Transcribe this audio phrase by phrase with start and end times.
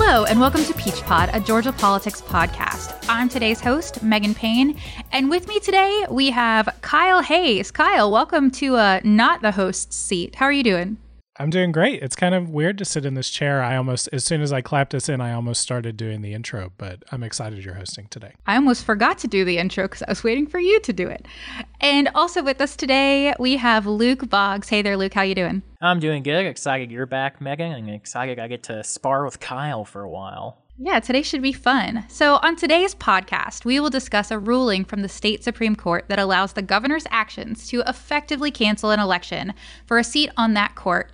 [0.00, 3.04] Hello, and welcome to Peach Pod, a Georgia politics podcast.
[3.08, 4.78] I'm today's host, Megan Payne,
[5.10, 7.72] and with me today we have Kyle Hayes.
[7.72, 10.36] Kyle, welcome to uh, not the host's seat.
[10.36, 10.98] How are you doing?
[11.40, 12.02] I'm doing great.
[12.02, 13.62] It's kind of weird to sit in this chair.
[13.62, 16.72] I almost, as soon as I clapped us in, I almost started doing the intro,
[16.78, 18.32] but I'm excited you're hosting today.
[18.48, 21.06] I almost forgot to do the intro because I was waiting for you to do
[21.06, 21.26] it.
[21.80, 24.68] And also with us today, we have Luke Boggs.
[24.68, 25.14] Hey there, Luke.
[25.14, 25.62] How you doing?
[25.80, 26.44] I'm doing good.
[26.44, 30.64] Excited you're back, Megan, and excited I get to spar with Kyle for a while.
[30.76, 32.04] Yeah, today should be fun.
[32.08, 36.20] So, on today's podcast, we will discuss a ruling from the state Supreme Court that
[36.20, 39.54] allows the governor's actions to effectively cancel an election
[39.86, 41.10] for a seat on that court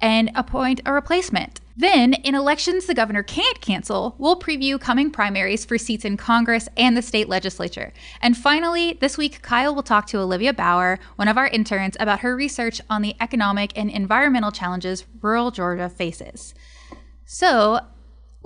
[0.00, 1.60] and appoint a replacement.
[1.78, 6.68] Then, in elections the governor can't cancel, we'll preview coming primaries for seats in Congress
[6.76, 7.92] and the state legislature.
[8.22, 12.20] And finally, this week, Kyle will talk to Olivia Bauer, one of our interns, about
[12.20, 16.54] her research on the economic and environmental challenges rural Georgia faces.
[17.26, 17.80] So,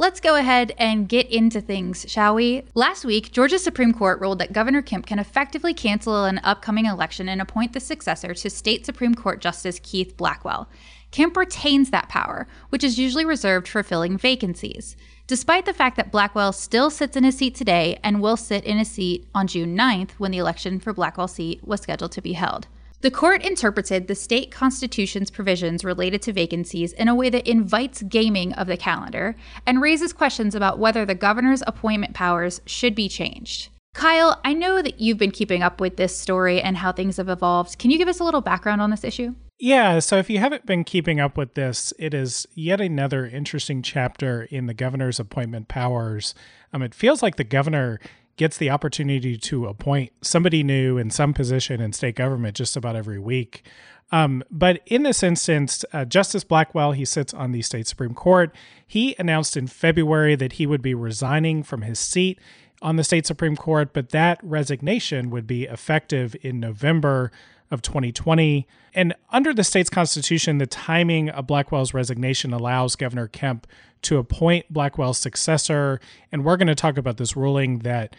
[0.01, 2.63] Let's go ahead and get into things, shall we?
[2.75, 7.29] Last week, Georgia's Supreme Court ruled that Governor Kemp can effectively cancel an upcoming election
[7.29, 10.71] and appoint the successor to State Supreme Court Justice Keith Blackwell.
[11.11, 14.97] Kemp retains that power, which is usually reserved for filling vacancies.
[15.27, 18.79] Despite the fact that Blackwell still sits in his seat today and will sit in
[18.79, 22.35] his seat on June 9th when the election for Blackwell's seat was scheduled to be
[22.35, 22.69] held.
[23.03, 28.03] The court interpreted the state constitution's provisions related to vacancies in a way that invites
[28.03, 29.37] gaming of the calendar
[29.67, 33.71] and raises questions about whether the governor's appointment powers should be changed.
[33.95, 37.29] Kyle, I know that you've been keeping up with this story and how things have
[37.29, 37.79] evolved.
[37.79, 39.35] Can you give us a little background on this issue?
[39.63, 43.83] Yeah, so if you haven't been keeping up with this, it is yet another interesting
[43.83, 46.35] chapter in the governor's appointment powers.
[46.73, 48.01] Um, it feels like the governor
[48.37, 52.97] gets the opportunity to appoint somebody new in some position in state government just about
[52.97, 53.63] every week.
[54.11, 58.55] Um, but in this instance, uh, Justice Blackwell, he sits on the state Supreme Court.
[58.87, 62.39] He announced in February that he would be resigning from his seat
[62.81, 67.31] on the state Supreme Court, but that resignation would be effective in November
[67.71, 68.67] of 2020.
[68.95, 73.67] And under the state's constitution, the timing of Blackwell's resignation allows Governor Kemp
[74.03, 76.01] to appoint Blackwell's successor.
[76.33, 78.17] And we're going to talk about this ruling that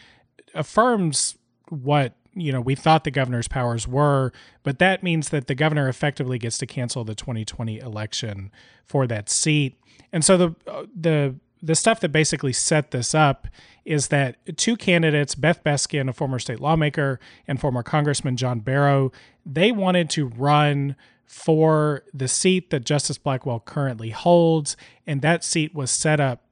[0.53, 1.37] affirms
[1.69, 4.31] what you know we thought the governor's powers were
[4.63, 8.51] but that means that the governor effectively gets to cancel the 2020 election
[8.85, 9.77] for that seat
[10.11, 13.47] and so the uh, the the stuff that basically set this up
[13.85, 19.11] is that two candidates, Beth Beskin, a former state lawmaker, and former Congressman John Barrow,
[19.45, 24.75] they wanted to run for the seat that Justice Blackwell currently holds,
[25.07, 26.43] and that seat was set up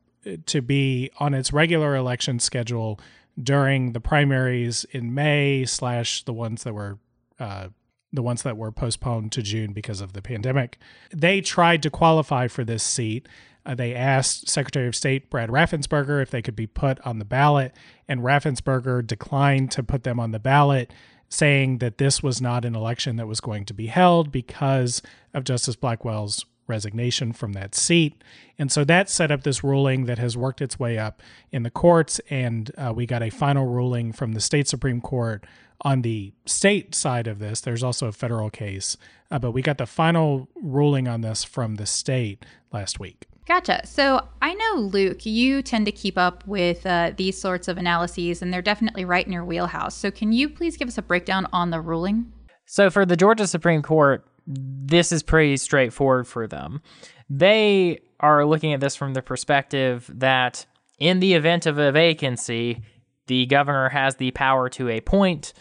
[0.46, 3.00] to be on its regular election schedule
[3.42, 7.00] during the primaries in May slash the ones that were
[7.40, 7.70] uh,
[8.12, 10.80] the ones that were postponed to June because of the pandemic.
[11.14, 13.28] They tried to qualify for this seat.
[13.66, 17.26] Uh, they asked Secretary of State Brad Raffensperger if they could be put on the
[17.26, 17.74] ballot,
[18.08, 20.92] and Raffensperger declined to put them on the ballot,
[21.28, 25.02] saying that this was not an election that was going to be held because
[25.34, 28.24] of Justice Blackwell's resignation from that seat.
[28.58, 31.22] And so that set up this ruling that has worked its way up
[31.52, 32.22] in the courts.
[32.30, 35.46] And uh, we got a final ruling from the state Supreme Court
[35.82, 37.62] on the state side of this.
[37.62, 38.98] There's also a federal case,
[39.32, 43.26] uh, but we got the final ruling on this from the state last week.
[43.48, 43.88] Gotcha.
[43.88, 48.44] So I know, Luke, you tend to keep up with uh, these sorts of analyses,
[48.44, 49.96] and they're definitely right in your wheelhouse.
[49.96, 52.32] So can you please give us a breakdown on the ruling?
[52.68, 56.82] So for the Georgia Supreme Court, this is pretty straightforward for them.
[57.30, 60.66] They are looking at this from the perspective that
[60.98, 62.82] in the event of a vacancy,
[63.28, 65.54] the governor has the power to appoint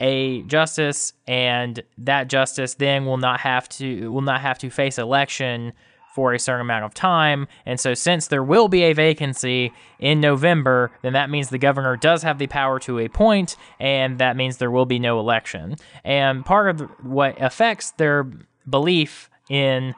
[0.00, 4.98] a justice and that justice then will not have to will not have to face
[4.98, 5.72] election
[6.18, 7.46] for a certain amount of time.
[7.64, 11.96] And so, since there will be a vacancy in November, then that means the governor
[11.96, 15.76] does have the power to appoint, and that means there will be no election.
[16.02, 18.28] And part of what affects their
[18.68, 19.94] belief in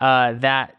[0.00, 0.76] uh, that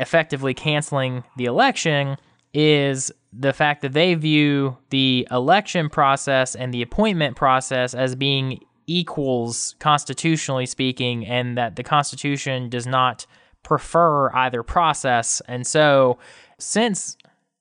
[0.00, 2.16] effectively canceling the election
[2.52, 8.58] is the fact that they view the election process and the appointment process as being
[8.88, 13.26] equals constitutionally speaking, and that the Constitution does not
[13.66, 15.42] prefer either process.
[15.48, 16.18] And so,
[16.58, 17.16] since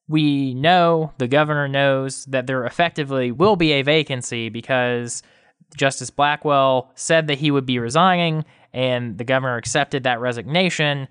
[0.07, 5.24] we know the governor knows that there effectively will be a vacancy because
[5.75, 11.07] Justice Blackwell said that he would be resigning, and the governor accepted that resignation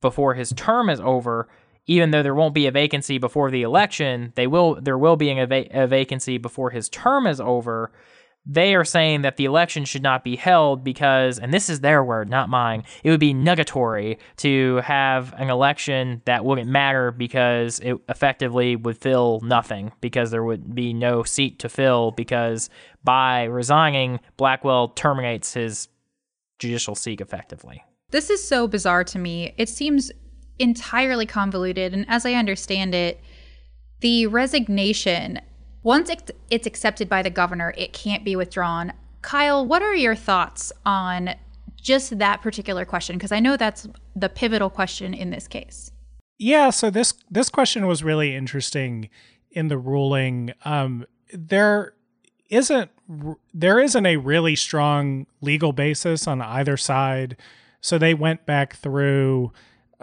[0.00, 1.48] before his term is over.
[1.86, 5.38] Even though there won't be a vacancy before the election, they will there will be
[5.38, 7.92] a, va- a vacancy before his term is over.
[8.46, 12.04] They are saying that the election should not be held because, and this is their
[12.04, 17.80] word, not mine, it would be nugatory to have an election that wouldn't matter because
[17.80, 22.68] it effectively would fill nothing because there would be no seat to fill because
[23.02, 25.88] by resigning, Blackwell terminates his
[26.58, 27.82] judicial seat effectively.
[28.10, 29.54] This is so bizarre to me.
[29.56, 30.12] It seems
[30.58, 31.94] entirely convoluted.
[31.94, 33.20] And as I understand it,
[34.00, 35.40] the resignation
[35.84, 36.10] once
[36.50, 38.92] it's accepted by the governor, it can't be withdrawn.
[39.22, 41.34] Kyle, what are your thoughts on
[41.80, 43.16] just that particular question?
[43.16, 43.86] Because I know that's
[44.16, 45.92] the pivotal question in this case.
[46.38, 49.08] Yeah, so this this question was really interesting
[49.52, 50.52] in the ruling.
[50.64, 51.94] Um, there
[52.50, 52.90] isn't
[53.52, 57.36] there isn't a really strong legal basis on either side,
[57.80, 59.52] so they went back through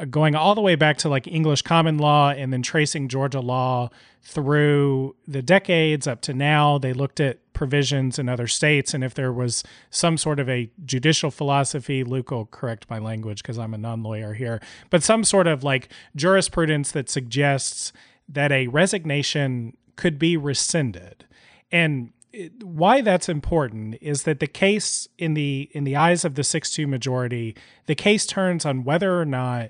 [0.06, 3.90] going all the way back to like English common law and then tracing Georgia law
[4.22, 6.78] through the decades up to now.
[6.78, 10.72] They looked at provisions in other states and if there was some sort of a
[10.86, 15.24] judicial philosophy, Luke will correct my language because I'm a non lawyer here, but some
[15.24, 17.94] sort of like jurisprudence that suggests
[18.28, 21.26] that a resignation could be rescinded.
[21.72, 22.12] And
[22.64, 26.88] why that's important is that the case in the in the eyes of the 6-2
[26.88, 27.56] majority
[27.88, 29.70] the case turns on whether or not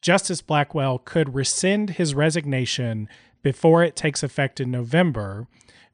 [0.00, 3.08] Justice Blackwell could rescind his resignation
[3.42, 5.46] before it takes effect in November,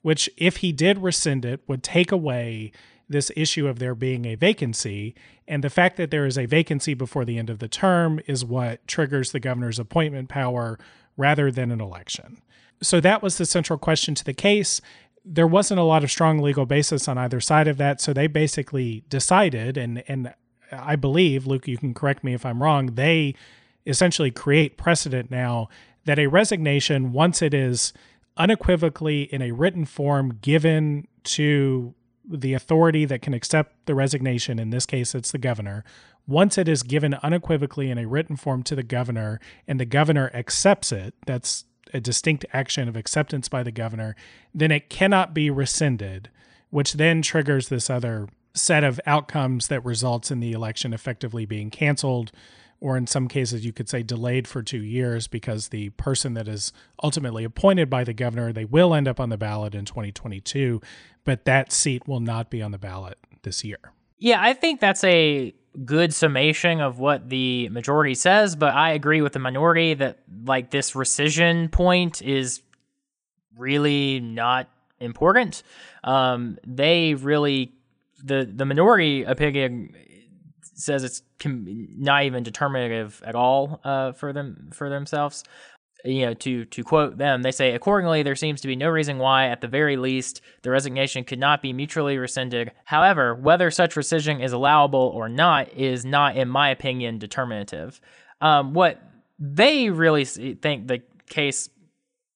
[0.02, 2.72] which, if he did rescind it, would take away
[3.08, 5.14] this issue of there being a vacancy.
[5.46, 8.44] And the fact that there is a vacancy before the end of the term is
[8.44, 10.78] what triggers the governor's appointment power
[11.16, 12.38] rather than an election.
[12.82, 14.80] So that was the central question to the case.
[15.24, 18.00] There wasn't a lot of strong legal basis on either side of that.
[18.00, 20.34] So they basically decided, and, and
[20.72, 23.34] I believe, Luke, you can correct me if I'm wrong, they
[23.86, 25.68] essentially create precedent now
[26.04, 27.92] that a resignation, once it is
[28.36, 31.94] unequivocally in a written form given to
[32.28, 35.84] the authority that can accept the resignation, in this case, it's the governor.
[36.26, 40.30] Once it is given unequivocally in a written form to the governor and the governor
[40.34, 44.16] accepts it, that's a distinct action of acceptance by the governor,
[44.52, 46.28] then it cannot be rescinded,
[46.70, 51.70] which then triggers this other set of outcomes that results in the election effectively being
[51.70, 52.32] canceled
[52.80, 56.48] or in some cases you could say delayed for two years because the person that
[56.48, 60.80] is ultimately appointed by the governor they will end up on the ballot in 2022
[61.24, 63.78] but that seat will not be on the ballot this year.
[64.18, 69.20] Yeah i think that's a good summation of what the majority says but i agree
[69.20, 72.62] with the minority that like this rescission point is
[73.56, 74.68] really not
[75.00, 75.62] important.
[76.04, 77.72] Um, they really
[78.22, 79.94] the the minority opinion
[80.76, 85.42] says it's not even determinative at all uh, for them for themselves.
[86.04, 89.18] You know, to to quote them, they say accordingly, there seems to be no reason
[89.18, 92.70] why, at the very least, the resignation could not be mutually rescinded.
[92.84, 98.00] However, whether such rescission is allowable or not is not, in my opinion, determinative.
[98.40, 99.02] Um, what
[99.38, 101.70] they really think the case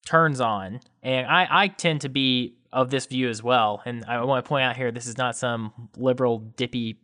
[0.05, 3.83] turns on, and I, I tend to be of this view as well.
[3.85, 6.99] And I want to point out here, this is not some liberal dippy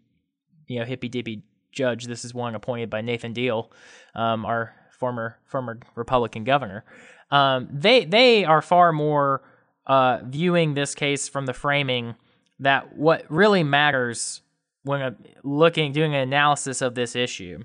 [0.67, 1.43] you know hippy dippy
[1.73, 2.07] judge.
[2.07, 3.71] This is one appointed by Nathan Deal,
[4.15, 6.85] um, our former former Republican governor.
[7.31, 9.43] Um, they they are far more
[9.87, 12.15] uh, viewing this case from the framing
[12.59, 14.43] that what really matters
[14.83, 15.11] when uh,
[15.43, 17.63] looking doing an analysis of this issue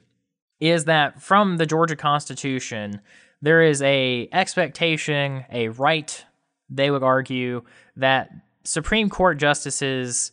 [0.59, 3.01] is that from the Georgia Constitution
[3.41, 6.25] there is a expectation, a right,
[6.69, 7.63] they would argue
[7.95, 8.29] that
[8.63, 10.31] Supreme Court justices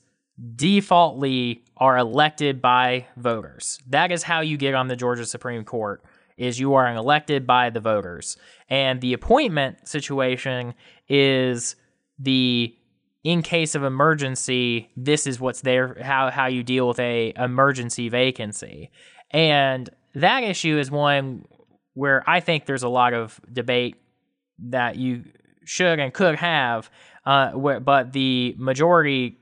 [0.57, 3.81] defaultly are elected by voters.
[3.89, 6.03] That is how you get on the Georgia Supreme Court
[6.37, 8.37] is you are elected by the voters.
[8.71, 10.75] And the appointment situation
[11.09, 11.75] is
[12.19, 12.75] the
[13.25, 18.09] in case of emergency, this is what's there how how you deal with a emergency
[18.09, 18.91] vacancy.
[19.31, 21.45] And that issue is one
[21.95, 23.97] where I think there's a lot of debate
[24.61, 25.25] that you
[25.65, 26.91] should and could have,
[27.27, 29.38] uh, but the majority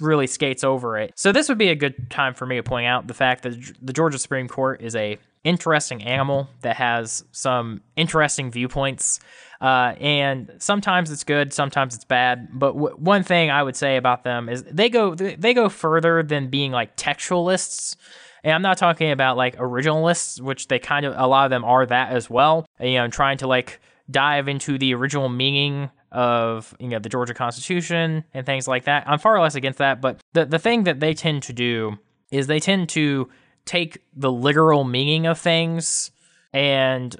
[0.00, 1.12] really skates over it.
[1.16, 3.56] So this would be a good time for me to point out the fact that
[3.82, 9.20] the Georgia Supreme Court is a interesting animal that has some interesting viewpoints.
[9.60, 12.48] Uh, and sometimes it's good, sometimes it's bad.
[12.52, 16.22] But w- one thing I would say about them is they go they go further
[16.22, 17.96] than being like textualists.
[18.42, 21.64] And I'm not talking about like originalists, which they kind of a lot of them
[21.64, 22.66] are that as well.
[22.80, 23.80] You know, trying to like
[24.10, 29.04] dive into the original meaning of you know the Georgia Constitution and things like that.
[29.06, 31.98] I'm far less against that, but the the thing that they tend to do
[32.30, 33.28] is they tend to
[33.64, 36.10] take the literal meaning of things
[36.52, 37.14] and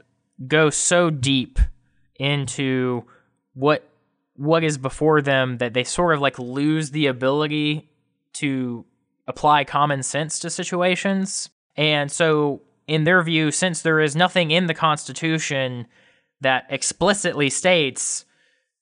[0.46, 1.58] go so deep
[2.16, 3.04] into
[3.54, 3.88] what
[4.36, 7.90] what is before them that they sort of like lose the ability
[8.32, 8.84] to
[9.26, 11.50] apply common sense to situations.
[11.76, 15.86] And so, in their view, since there is nothing in the Constitution
[16.40, 18.24] that explicitly states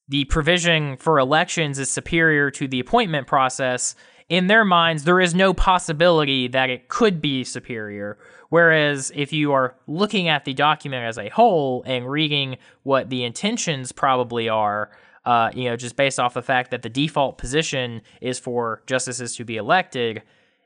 [0.09, 3.95] the provision for elections is superior to the appointment process,
[4.29, 8.19] in their minds, there is no possibility that it could be superior.
[8.51, 13.25] Whereas if you are looking at the document as a whole and reading what the
[13.25, 14.91] intentions probably are,
[15.25, 19.37] uh, you know, just based off the fact that the default position is for justices
[19.37, 20.23] to be elected,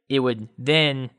[0.08, 1.10] it would then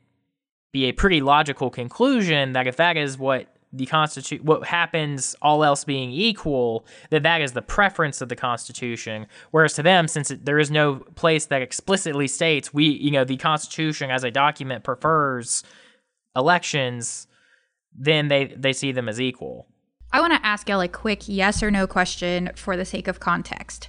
[0.72, 5.64] be a pretty logical conclusion that if that is what the constitution what happens all
[5.64, 9.26] else being equal that that is the preference of the constitution.
[9.50, 13.24] Whereas to them since it, there is no place that explicitly states we you know
[13.24, 15.64] the constitution as a document prefers
[16.36, 17.26] elections
[17.94, 19.66] then they they see them as equal.
[20.12, 23.20] I want to ask y'all a quick yes or no question for the sake of
[23.20, 23.88] context.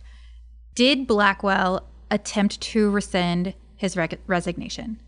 [0.74, 5.02] Did blackwell attempt to rescind his re- resignation?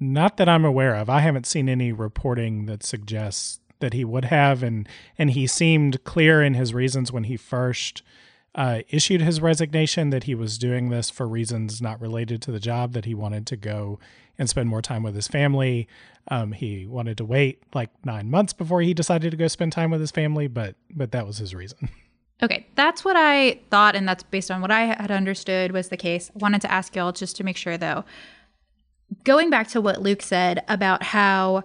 [0.00, 1.08] Not that i'm aware of.
[1.08, 4.88] I haven't seen any reporting that suggests that he would have, and
[5.18, 8.02] and he seemed clear in his reasons when he first
[8.54, 12.58] uh, issued his resignation that he was doing this for reasons not related to the
[12.58, 12.94] job.
[12.94, 13.98] That he wanted to go
[14.38, 15.86] and spend more time with his family.
[16.28, 19.90] Um, he wanted to wait like nine months before he decided to go spend time
[19.90, 21.90] with his family, but but that was his reason.
[22.42, 25.96] Okay, that's what I thought, and that's based on what I had understood was the
[25.96, 26.32] case.
[26.34, 28.04] I Wanted to ask y'all just to make sure, though.
[29.22, 31.62] Going back to what Luke said about how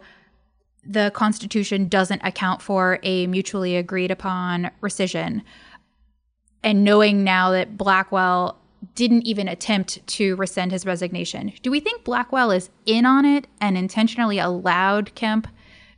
[0.85, 5.41] the Constitution doesn't account for a mutually agreed upon rescission.
[6.63, 8.57] And knowing now that Blackwell
[8.95, 13.47] didn't even attempt to rescind his resignation, do we think Blackwell is in on it
[13.61, 15.47] and intentionally allowed Kemp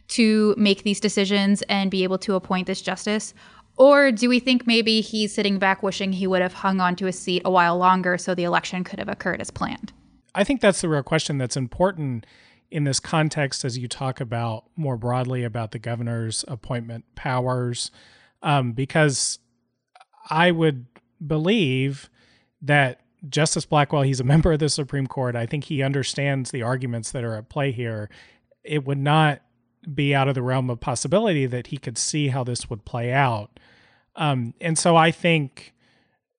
[0.09, 3.33] to make these decisions and be able to appoint this justice?
[3.77, 7.05] Or do we think maybe he's sitting back wishing he would have hung on to
[7.05, 9.93] his seat a while longer so the election could have occurred as planned?
[10.35, 12.25] I think that's the real question that's important
[12.71, 17.91] in this context as you talk about more broadly about the governor's appointment powers,
[18.41, 19.39] um, because
[20.29, 20.85] I would
[21.25, 22.09] believe
[22.61, 25.35] that Justice Blackwell, he's a member of the Supreme Court.
[25.35, 28.09] I think he understands the arguments that are at play here.
[28.63, 29.41] It would not
[29.93, 33.11] be out of the realm of possibility that he could see how this would play
[33.11, 33.59] out.
[34.15, 35.73] Um, and so I think,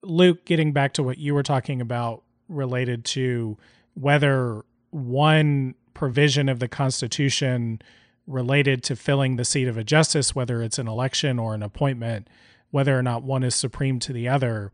[0.01, 3.57] Luke, getting back to what you were talking about related to
[3.93, 7.81] whether one provision of the Constitution
[8.27, 12.27] related to filling the seat of a justice, whether it's an election or an appointment,
[12.71, 14.71] whether or not one is supreme to the other.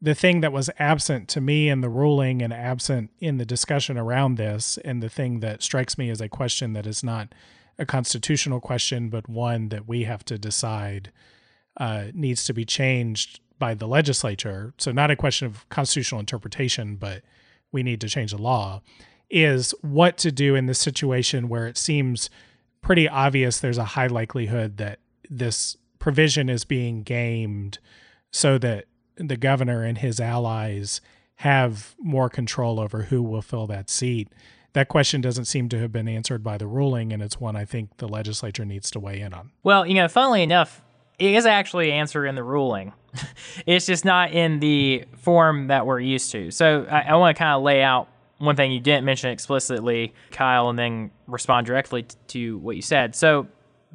[0.00, 3.96] The thing that was absent to me in the ruling and absent in the discussion
[3.96, 7.34] around this, and the thing that strikes me as a question that is not
[7.78, 11.10] a constitutional question, but one that we have to decide
[11.76, 14.74] uh, needs to be changed by the legislature.
[14.78, 17.22] So, not a question of constitutional interpretation, but
[17.72, 18.82] we need to change the law
[19.30, 22.30] is what to do in this situation where it seems
[22.80, 24.98] pretty obvious there's a high likelihood that
[25.30, 27.78] this provision is being gamed
[28.30, 28.84] so that
[29.16, 31.00] the governor and his allies
[31.36, 34.28] have more control over who will fill that seat.
[34.74, 37.64] That question doesn't seem to have been answered by the ruling, and it's one I
[37.64, 39.52] think the legislature needs to weigh in on.
[39.62, 40.82] Well, you know, funnily enough,
[41.18, 42.92] it is actually answered in the ruling.
[43.66, 46.50] it's just not in the form that we're used to.
[46.50, 50.14] So I, I want to kind of lay out one thing you didn't mention explicitly,
[50.30, 53.14] Kyle, and then respond directly t- to what you said.
[53.14, 53.46] So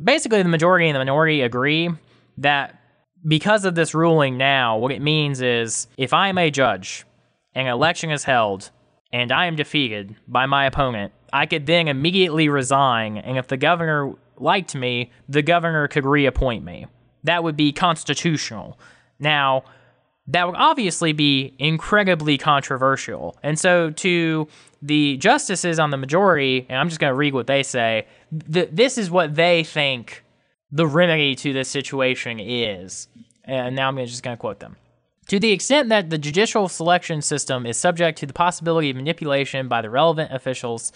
[0.01, 1.89] basically, the majority and the minority agree
[2.37, 2.79] that
[3.27, 7.05] because of this ruling now, what it means is if I am a judge
[7.55, 8.69] an election is held
[9.11, 13.17] and I am defeated by my opponent, I could then immediately resign.
[13.17, 16.85] And if the governor liked me, the governor could reappoint me.
[17.23, 18.79] That would be constitutional.
[19.19, 19.63] Now,
[20.29, 23.37] that would obviously be incredibly controversial.
[23.43, 24.47] And so, to
[24.81, 28.07] the justices on the majority, and I'm just going to read what they say,
[28.51, 30.23] th- this is what they think
[30.71, 33.07] the remedy to this situation is.
[33.43, 34.77] And now I'm just going to quote them.
[35.27, 39.67] To the extent that the judicial selection system is subject to the possibility of manipulation
[39.67, 40.91] by the relevant officials,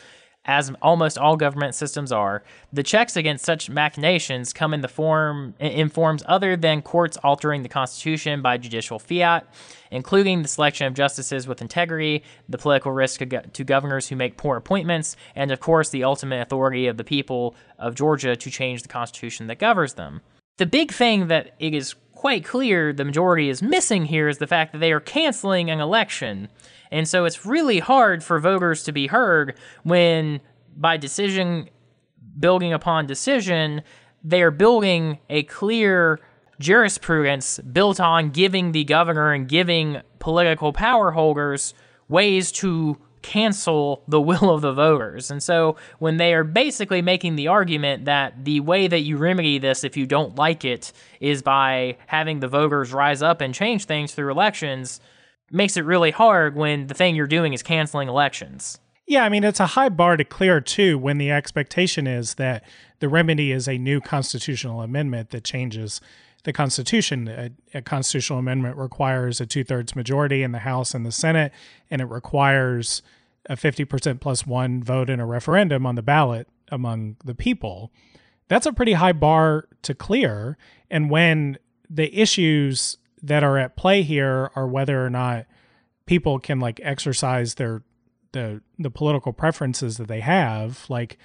[0.45, 5.53] as almost all government systems are, the checks against such machinations come in the form
[5.59, 9.47] in forms other than courts altering the Constitution by judicial fiat,
[9.89, 14.57] including the selection of justices with integrity, the political risk to governors who make poor
[14.57, 18.89] appointments, and of course the ultimate authority of the people of Georgia to change the
[18.89, 20.21] Constitution that governs them.
[20.57, 24.47] The big thing that it is quite clear the majority is missing here is the
[24.47, 26.47] fact that they are canceling an election.
[26.93, 30.39] And so it's really hard for voters to be heard when,
[30.77, 31.69] by decision
[32.39, 33.81] building upon decision,
[34.23, 36.19] they are building a clear
[36.59, 41.73] jurisprudence built on giving the governor and giving political power holders
[42.09, 45.31] ways to cancel the will of the voters.
[45.31, 49.57] And so when they are basically making the argument that the way that you remedy
[49.57, 53.85] this if you don't like it is by having the voters rise up and change
[53.85, 55.01] things through elections,
[55.53, 58.79] makes it really hard when the thing you're doing is canceling elections.
[59.05, 62.63] Yeah, I mean, it's a high bar to clear too when the expectation is that
[62.99, 65.99] the remedy is a new constitutional amendment that changes
[66.43, 67.27] the Constitution.
[67.27, 71.51] A, a constitutional amendment requires a two thirds majority in the House and the Senate,
[71.91, 73.01] and it requires
[73.47, 77.91] a 50% plus one vote in a referendum on the ballot among the people.
[78.47, 80.57] That's a pretty high bar to clear.
[80.89, 81.57] And when
[81.89, 85.45] the issues that are at play here are whether or not
[86.05, 87.81] people can like exercise their
[88.33, 90.85] the the political preferences that they have.
[90.89, 91.17] Like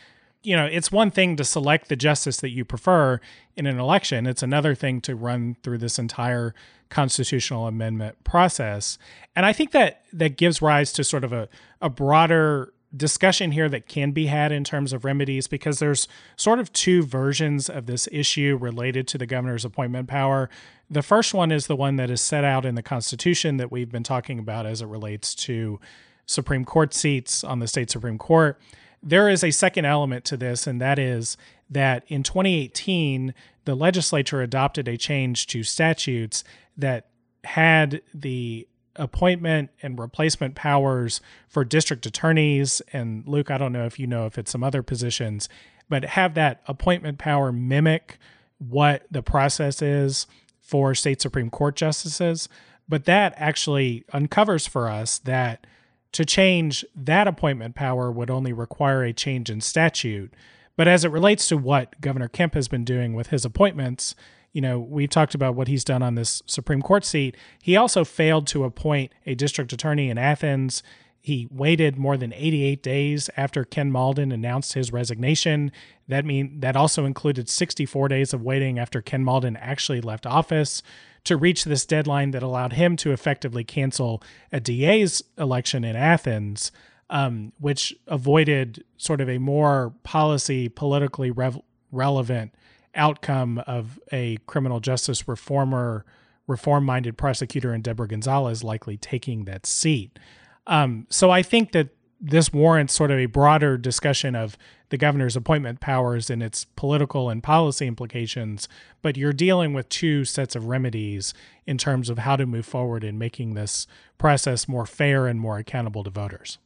[0.43, 3.21] you know it's one thing to select the justice that you prefer
[3.57, 4.27] in an election.
[4.27, 6.55] It's another thing to run through this entire
[6.89, 8.97] constitutional amendment process.
[9.37, 11.49] And i think that that gives rise to sort of a,
[11.83, 16.59] a broader discussion here that can be had in terms of remedies because there's sort
[16.59, 20.49] of two versions of this issue related to the governor's appointment power.
[20.91, 23.91] The first one is the one that is set out in the Constitution that we've
[23.91, 25.79] been talking about as it relates to
[26.25, 28.59] Supreme Court seats on the state Supreme Court.
[29.03, 31.37] There is a second element to this, and that is
[31.71, 36.43] that in 2018, the legislature adopted a change to statutes
[36.77, 37.07] that
[37.45, 38.68] had the
[38.99, 42.83] appointment and replacement powers for district attorneys.
[42.93, 45.49] And Luke, I don't know if you know if it's some other positions,
[45.89, 48.19] but have that appointment power mimic
[48.59, 50.27] what the process is
[50.61, 52.49] for state Supreme Court justices.
[52.89, 55.67] But that actually uncovers for us that
[56.13, 60.33] to change that appointment power would only require a change in statute.
[60.77, 64.15] But as it relates to what Governor Kemp has been doing with his appointments,
[64.53, 67.37] you know, we've talked about what he's done on this Supreme Court seat.
[67.63, 70.83] He also failed to appoint a district attorney in Athens.
[71.21, 75.73] He waited more than 88 days after Ken Mauldin announced his resignation.
[76.07, 80.83] That mean that also included 64 days of waiting after Ken Mauldin actually left office
[81.25, 86.73] to reach this deadline that allowed him to effectively cancel a DA's election in Athens,
[87.11, 91.61] um, which avoided sort of a more policy, politically rev-
[91.93, 92.55] relevant
[92.99, 96.05] outcome of a criminal justice reformer,
[96.47, 100.19] reform minded prosecutor in Deborah Gonzalez likely taking that seat.
[100.67, 101.89] Um, so I think that
[102.21, 104.59] this warrants sort of a broader discussion of
[104.89, 108.69] the governor's appointment powers and its political and policy implications,
[109.03, 111.33] but you're dealing with two sets of remedies
[111.67, 115.59] in terms of how to move forward in making this process more fair and more
[115.59, 116.59] accountable to voters.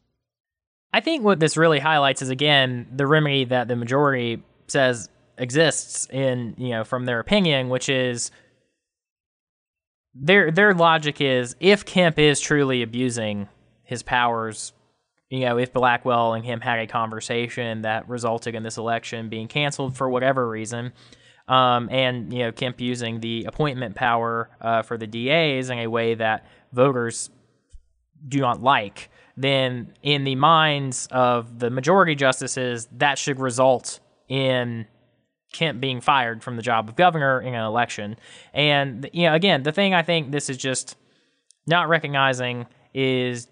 [0.92, 6.06] I think what this really highlights is again the remedy that the majority says exists
[6.10, 8.30] in, you know, from their opinion, which is
[10.14, 13.48] their their logic is if Kemp is truly abusing
[13.84, 14.72] his powers
[15.32, 19.48] you know, if Blackwell and him had a conversation that resulted in this election being
[19.48, 20.92] canceled for whatever reason,
[21.48, 25.86] um, and you know, Kemp using the appointment power uh, for the DAs in a
[25.86, 27.30] way that voters
[28.28, 34.86] do not like, then in the minds of the majority justices, that should result in
[35.52, 38.16] Kemp being fired from the job of governor in an election.
[38.52, 40.96] And you know, again, the thing I think this is just
[41.66, 43.48] not recognizing is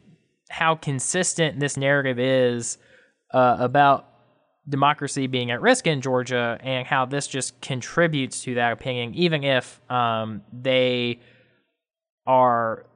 [0.51, 2.79] how consistent this narrative is
[3.33, 4.07] uh, about
[4.69, 9.45] democracy being at risk in Georgia and how this just contributes to that opinion, even
[9.45, 11.21] if um, they
[12.27, 12.87] are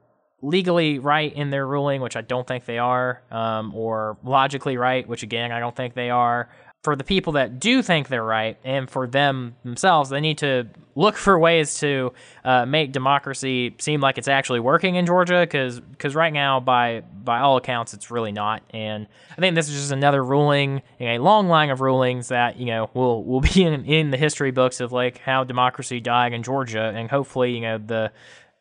[0.41, 5.07] legally right in their ruling, which I don't think they are, um, or logically right,
[5.07, 6.49] which again, I don't think they are
[6.85, 10.67] for the people that do think they're right and for them themselves, they need to
[10.93, 15.79] look for ways to uh, make democracy seem like it's actually working in Georgia because
[15.79, 18.61] because right now, by by all accounts, it's really not.
[18.69, 22.57] And I think this is just another ruling in a long line of rulings that
[22.57, 26.33] you know will will be in, in the history books of like how democracy died
[26.33, 28.11] in Georgia, and hopefully, you know the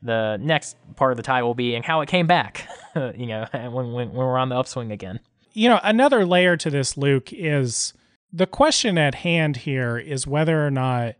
[0.00, 2.66] the next part of the tie will be and how it came back.
[2.96, 5.20] you know, when, when when we're on the upswing again.
[5.52, 7.92] You know, another layer to this, Luke, is
[8.34, 11.14] the question at hand here is whether or not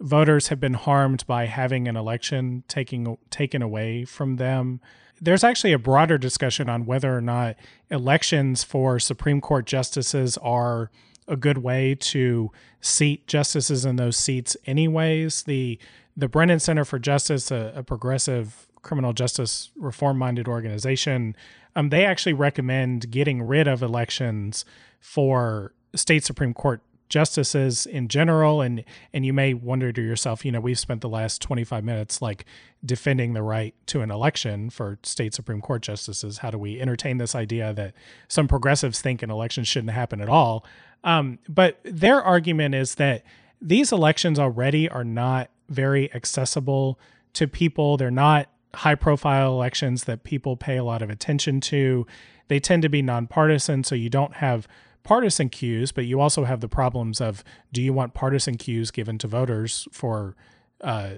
[0.00, 4.78] voters have been harmed by having an election taking taken away from them.
[5.18, 7.56] There's actually a broader discussion on whether or not
[7.90, 10.90] elections for Supreme Court justices are
[11.26, 12.52] a good way to
[12.82, 15.44] seat justices in those seats anyways.
[15.44, 15.78] The
[16.14, 21.34] the Brennan Center for Justice, a, a progressive criminal justice reform minded organization,
[21.74, 24.66] um, they actually recommend getting rid of elections
[25.00, 30.52] for state Supreme Court justices in general and and you may wonder to yourself you
[30.52, 32.44] know we've spent the last 25 minutes like
[32.84, 36.38] defending the right to an election for state supreme court justices.
[36.38, 37.94] How do we entertain this idea that
[38.28, 40.64] some progressives think an election shouldn't happen at all?
[41.04, 43.24] Um, but their argument is that
[43.60, 46.98] these elections already are not very accessible
[47.34, 47.96] to people.
[47.96, 52.06] They're not high profile elections that people pay a lot of attention to.
[52.48, 54.68] They tend to be nonpartisan so you don't have
[55.02, 59.18] partisan cues, but you also have the problems of do you want partisan cues given
[59.18, 60.36] to voters for
[60.80, 61.14] uh,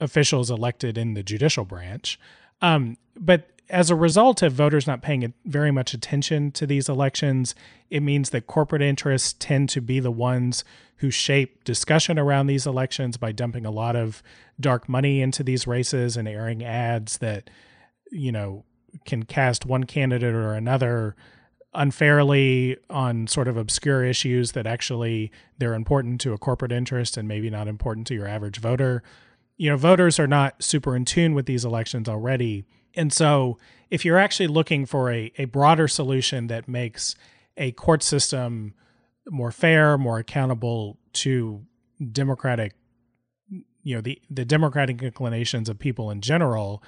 [0.00, 2.18] officials elected in the judicial branch?
[2.60, 7.54] Um, but as a result of voters not paying very much attention to these elections,
[7.90, 10.64] it means that corporate interests tend to be the ones
[10.96, 14.22] who shape discussion around these elections by dumping a lot of
[14.60, 17.50] dark money into these races and airing ads that,
[18.10, 18.64] you know,
[19.04, 21.16] can cast one candidate or another
[21.74, 27.26] unfairly on sort of obscure issues that actually they're important to a corporate interest and
[27.28, 29.02] maybe not important to your average voter.
[29.56, 32.64] You know, voters are not super in tune with these elections already.
[32.94, 33.58] And so
[33.90, 37.16] if you're actually looking for a, a broader solution that makes
[37.56, 38.74] a court system
[39.28, 41.64] more fair, more accountable to
[42.12, 42.74] democratic,
[43.82, 46.82] you know, the, the democratic inclinations of people in general,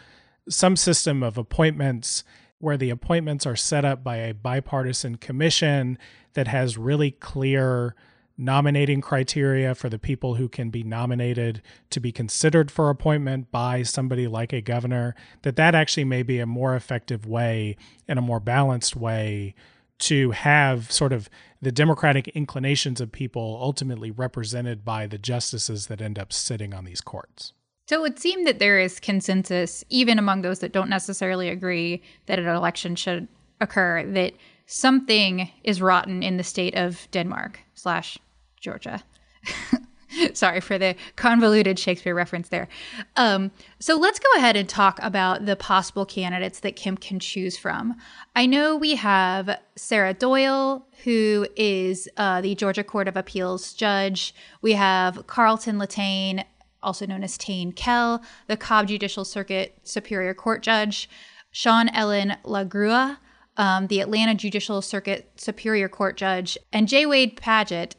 [0.49, 2.25] some system of appointments
[2.59, 5.99] where the appointments are set up by a bipartisan commission
[6.35, 7.95] that has really clear
[8.39, 13.83] nominating criteria for the people who can be nominated to be considered for appointment by
[13.83, 18.23] somebody like a governor that that actually may be a more effective way and a
[18.23, 19.55] more balanced way
[19.99, 21.31] to have sort of
[21.63, 26.85] the democratic inclinations of people ultimately represented by the justices that end up sitting on
[26.85, 27.55] these courts.
[27.87, 32.03] So it would seem that there is consensus, even among those that don't necessarily agree
[32.27, 33.29] that an election should
[33.61, 34.35] occur, that
[34.67, 38.19] something is rotten in the state of Denmark slash
[38.61, 39.03] Georgia.
[40.35, 42.69] Sorry for the convoluted Shakespeare reference there.
[43.17, 47.57] Um, so let's go ahead and talk about the possible candidates that Kemp can choose
[47.57, 47.95] from.
[48.35, 54.35] I know we have Sara Doyle, who is uh, the Georgia Court of Appeals judge.
[54.63, 56.45] We have Carlton LaTain,
[56.83, 61.09] also known as Tane Kell, the Cobb Judicial Circuit Superior Court Judge,
[61.51, 63.19] Shawn Ellen LaGrua,
[63.57, 67.07] um, the Atlanta Judicial Circuit Superior Court Judge, and J.
[67.07, 67.95] Wade Padgett,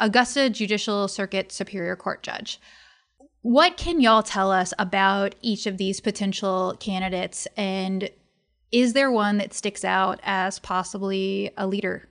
[0.00, 2.60] Augusta Judicial Circuit Superior Court Judge.
[3.42, 7.46] What can y'all tell us about each of these potential candidates?
[7.56, 8.10] And
[8.70, 12.08] is there one that sticks out as possibly a leader?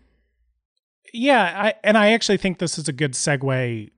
[1.14, 3.92] Yeah, I, and I actually think this is a good segue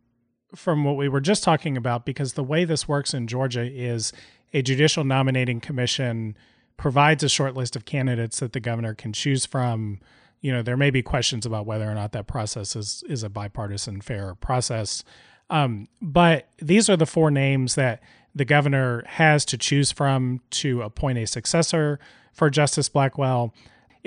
[0.55, 4.11] from what we were just talking about because the way this works in Georgia is
[4.53, 6.35] a judicial nominating commission
[6.77, 9.99] provides a short list of candidates that the governor can choose from.
[10.41, 13.29] You know, there may be questions about whether or not that process is is a
[13.29, 15.03] bipartisan fair process.
[15.49, 18.01] Um, but these are the four names that
[18.33, 21.99] the governor has to choose from to appoint a successor
[22.31, 23.53] for Justice Blackwell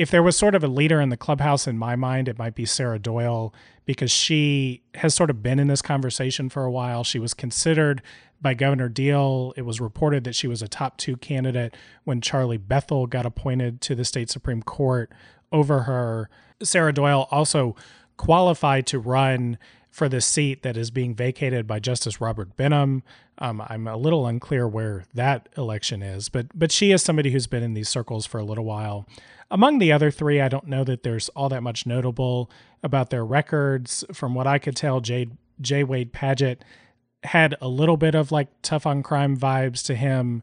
[0.03, 2.57] if there was sort of a leader in the clubhouse in my mind, it might
[2.57, 7.05] be Sara Doyle because she has sort of been in this conversation for a while.
[7.05, 8.03] She was considered
[8.41, 9.55] by Governor Deal.
[9.57, 13.81] It was reported that she was a top two candidate when Charlie Bethel got appointed
[13.83, 15.13] to the state Supreme Court
[15.53, 16.29] over her.
[16.61, 17.77] Sara Doyle also
[18.17, 19.57] qualified to run
[19.89, 23.05] for the seat that is being vacated by Justice Robert Benham.
[23.39, 27.47] Um, I'm a little unclear where that election is, but but she is somebody who's
[27.47, 29.07] been in these circles for a little while.
[29.53, 32.51] Among the other three, I don't know that there's all that much notable
[32.83, 34.05] about their records.
[34.13, 35.29] From what I could tell, J.
[35.61, 35.85] J.
[35.85, 36.63] Wade Padgett
[37.23, 40.43] had a little bit of like tough on crime vibes to him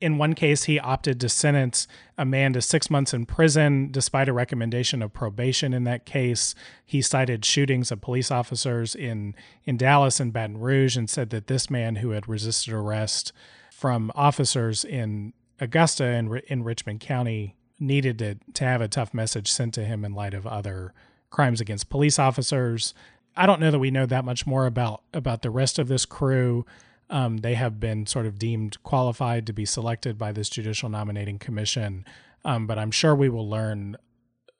[0.00, 4.28] in one case, he opted to sentence a man to six months in prison despite
[4.28, 6.54] a recommendation of probation in that case.
[6.86, 11.48] He cited shootings of police officers in, in Dallas and Baton Rouge and said that
[11.48, 13.32] this man who had resisted arrest
[13.70, 19.50] from officers in Augusta and in Richmond County needed to, to have a tough message
[19.50, 20.92] sent to him in light of other
[21.30, 22.94] crimes against police officers.
[23.36, 26.04] I don't know that we know that much more about about the rest of this
[26.04, 26.66] crew.
[27.08, 31.38] Um, they have been sort of deemed qualified to be selected by this judicial nominating
[31.38, 32.04] commission.
[32.44, 33.96] Um, but I'm sure we will learn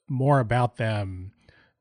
[0.09, 1.33] more about them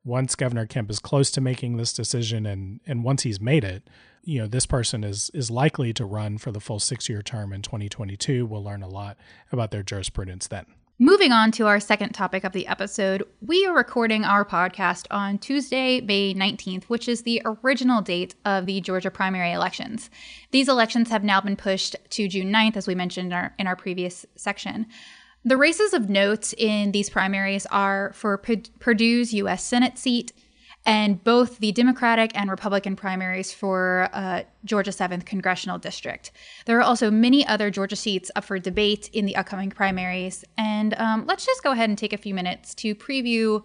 [0.06, 3.88] once Governor Kemp is close to making this decision, and and once he's made it,
[4.24, 7.52] you know, this person is is likely to run for the full six year term
[7.54, 8.46] in 2022.
[8.46, 9.18] We'll learn a lot
[9.52, 10.66] about their jurisprudence then.
[11.02, 15.38] Moving on to our second topic of the episode, we are recording our podcast on
[15.38, 20.10] Tuesday, May 19th, which is the original date of the Georgia primary elections.
[20.52, 23.66] These elections have now been pushed to June 9th, as we mentioned in our, in
[23.66, 24.88] our previous section.
[25.46, 29.64] The races of note in these primaries are for P- Perdue's U.S.
[29.64, 30.34] Senate seat,
[30.86, 36.32] and both the Democratic and Republican primaries for uh, Georgia 7th congressional district.
[36.66, 40.44] There are also many other Georgia seats up for debate in the upcoming primaries.
[40.58, 43.64] And um, let's just go ahead and take a few minutes to preview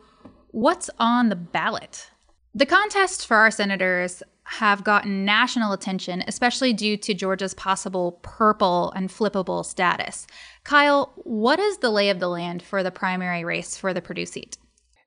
[0.50, 2.10] what's on the ballot.
[2.54, 8.92] The contests for our senators have gotten national attention, especially due to Georgia's possible purple
[8.94, 10.26] and flippable status.
[10.62, 14.26] Kyle, what is the lay of the land for the primary race for the Perdue
[14.26, 14.58] seat?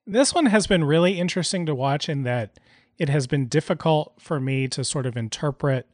[0.09, 2.57] This one has been really interesting to watch in that
[2.97, 5.85] it has been difficult for me to sort of interpret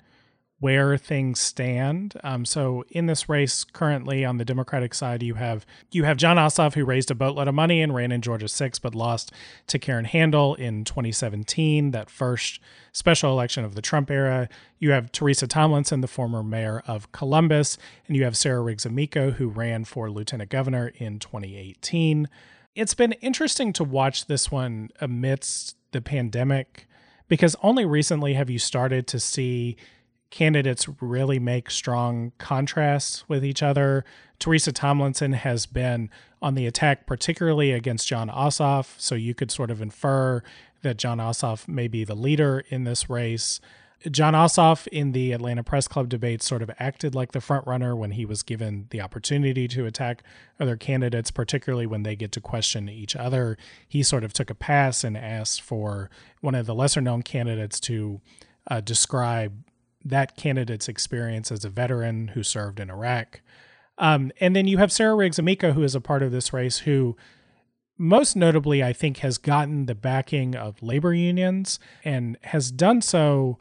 [0.59, 2.13] where things stand.
[2.23, 6.37] Um, so in this race currently on the Democratic side, you have you have Jon
[6.37, 9.31] Ossoff who raised a boatload of money and ran in Georgia six, but lost
[9.65, 12.59] to Karen Handel in 2017, that first
[12.91, 14.47] special election of the Trump era.
[14.77, 19.31] You have Teresa Tomlinson, the former mayor of Columbus, and you have Sarah Riggs Amico
[19.31, 22.29] who ran for lieutenant governor in 2018.
[22.75, 26.87] It's been interesting to watch this one amidst the pandemic
[27.27, 29.77] because only recently have you started to see
[30.31, 34.03] candidates really make strong contrasts with each other.
[34.39, 36.09] Teresa Tomlinson has been
[36.41, 38.99] on the attack, particularly against Jon Ossoff.
[38.99, 40.41] So you could sort of infer
[40.81, 43.61] that Jon Ossoff may be the leader in this race.
[44.11, 47.95] Jon Ossoff in the Atlanta Press Club debate sort of acted like the front runner
[47.95, 50.23] when he was given the opportunity to attack
[50.59, 53.57] other candidates, particularly when they get to question each other.
[53.87, 56.09] He sort of took a pass and asked for
[56.41, 58.21] one of the lesser known candidates to
[58.69, 59.63] uh, describe
[60.03, 63.41] that candidate's experience as a veteran who served in Iraq.
[63.97, 66.79] Um, and then you have Sarah Riggs Amico, who is a part of this race,
[66.79, 67.15] who
[67.97, 73.59] most notably, I think, has gotten the backing of labor unions and has done so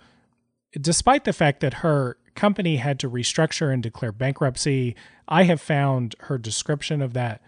[0.81, 4.95] despite the fact that her company had to restructure and declare bankruptcy.
[5.29, 7.43] I have found her description of that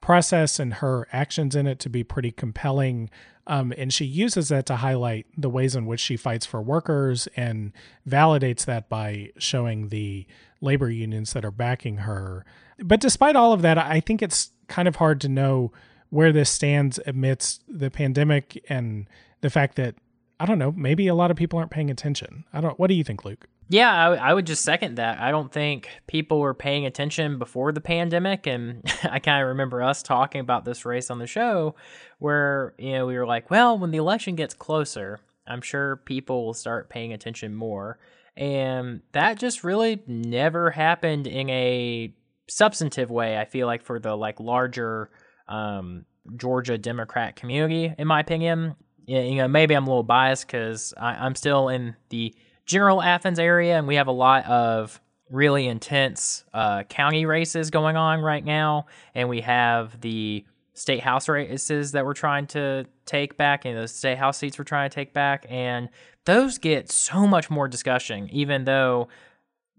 [0.00, 3.10] process and her actions in it to be pretty compelling.
[3.46, 7.28] Um, and she uses that to highlight the ways in which she fights for workers
[7.36, 7.72] and
[8.08, 10.26] validates that by showing the
[10.60, 12.44] labor unions that are backing her.
[12.78, 15.72] But despite all of that, I think it's kind of hard to know
[16.10, 19.08] where this stands amidst the pandemic and
[19.42, 19.96] the fact that
[20.40, 22.44] I don't know, maybe a lot of people aren't paying attention.
[22.50, 22.78] I don't.
[22.78, 23.46] What do you think, Luke?
[23.68, 25.20] Yeah, I, I, would just second that.
[25.20, 29.82] I don't think people were paying attention before the pandemic, and I kind of remember
[29.82, 31.74] us talking about this race on the show,
[32.18, 36.46] where you know we were like, well, when the election gets closer, I'm sure people
[36.46, 37.98] will start paying attention more,
[38.34, 42.14] and that just really never happened in a
[42.48, 43.36] substantive way.
[43.36, 45.10] I feel like for the like larger
[45.48, 48.74] um, Georgia Democrat community, in my opinion,
[49.18, 53.76] you know, maybe I'm a little biased because I'm still in the general Athens area,
[53.76, 58.86] and we have a lot of really intense uh, county races going on right now,
[59.14, 60.44] and we have the
[60.74, 64.64] state house races that we're trying to take back, and the state house seats we're
[64.64, 65.88] trying to take back, and
[66.24, 69.08] those get so much more discussion, even though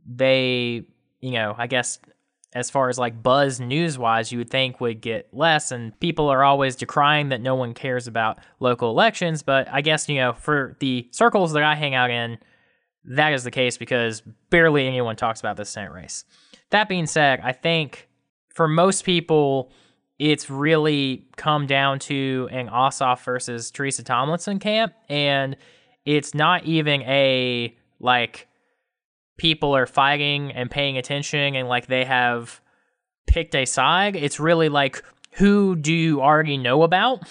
[0.06, 0.84] they,
[1.22, 2.00] you know, I guess
[2.54, 5.72] as far as like buzz news wise, you would think would get less.
[5.72, 9.42] And people are always decrying that no one cares about local elections.
[9.42, 12.38] But I guess, you know, for the circles that I hang out in,
[13.06, 16.26] that is the case because barely anyone talks about this Senate race.
[16.72, 18.10] That being said, I think
[18.50, 19.72] for most people,
[20.20, 24.94] it's really come down to an Ossoff versus Teresa Tomlinson camp.
[25.10, 25.56] And
[26.06, 28.48] it's not even a like
[29.42, 32.62] people are fighting and paying attention and like they have
[33.26, 34.16] picked a side.
[34.16, 37.28] It's really like who do you already know about?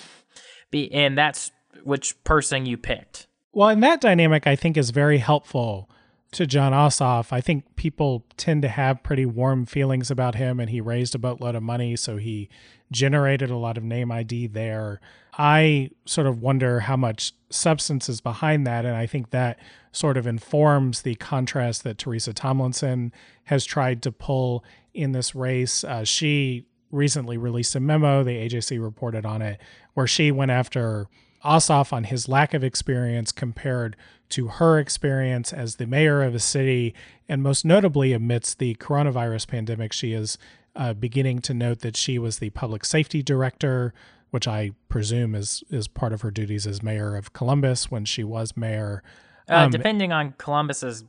[0.72, 1.52] Be, and that's
[1.84, 3.28] which person you picked.
[3.52, 5.88] Well, and that dynamic I think is very helpful
[6.32, 7.32] to Jon Ossoff.
[7.32, 11.18] I think people tend to have pretty warm feelings about him, and he raised a
[11.18, 12.48] boatload of money, so he
[12.92, 15.00] generated a lot of name ID there.
[15.38, 18.84] I sort of wonder how much substance is behind that.
[18.84, 19.58] And I think that
[19.92, 23.12] sort of informs the contrast that Teresa Tomlinson
[23.44, 25.84] has tried to pull in this race.
[25.84, 29.60] Uh, she recently released a memo, the AJC reported on it,
[29.94, 31.06] where she went after
[31.44, 33.96] Ossoff on his lack of experience compared
[34.30, 36.94] to her experience as the mayor of a city.
[37.28, 40.38] And most notably, amidst the coronavirus pandemic, she is
[40.76, 43.92] uh, beginning to note that she was the public safety director,
[44.30, 48.24] which I presume is is part of her duties as mayor of Columbus when she
[48.24, 49.02] was mayor.
[49.48, 51.04] Uh, um, depending on Columbus's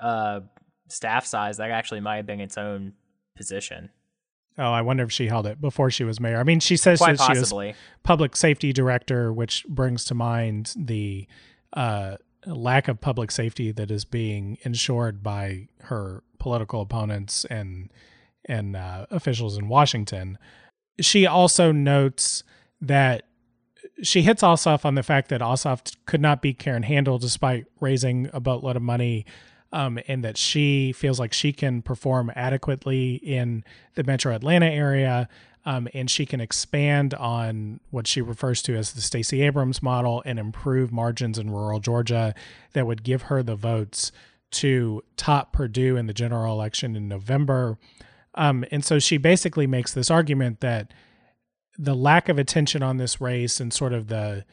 [0.00, 0.40] uh,
[0.88, 2.94] staff size, that actually might have been its own
[3.36, 3.90] position.
[4.58, 6.38] Oh, I wonder if she held it before she was mayor.
[6.38, 11.26] I mean, she says that she was public safety director, which brings to mind the
[11.72, 17.90] uh, lack of public safety that is being ensured by her political opponents and
[18.46, 20.38] and uh, officials in Washington.
[21.00, 22.44] She also notes
[22.80, 23.24] that
[24.02, 28.28] she hits Ossoff on the fact that Ossoff could not beat Karen Handel despite raising
[28.32, 29.24] a boatload of money,
[29.72, 35.28] um, and that she feels like she can perform adequately in the Metro Atlanta area.
[35.64, 40.20] Um, and she can expand on what she refers to as the Stacey Abrams model
[40.26, 42.34] and improve margins in rural Georgia
[42.72, 44.10] that would give her the votes
[44.50, 47.78] to top Perdue in the general election in November.
[48.34, 50.92] Um, and so she basically makes this argument that
[51.78, 54.44] the lack of attention on this race and sort of the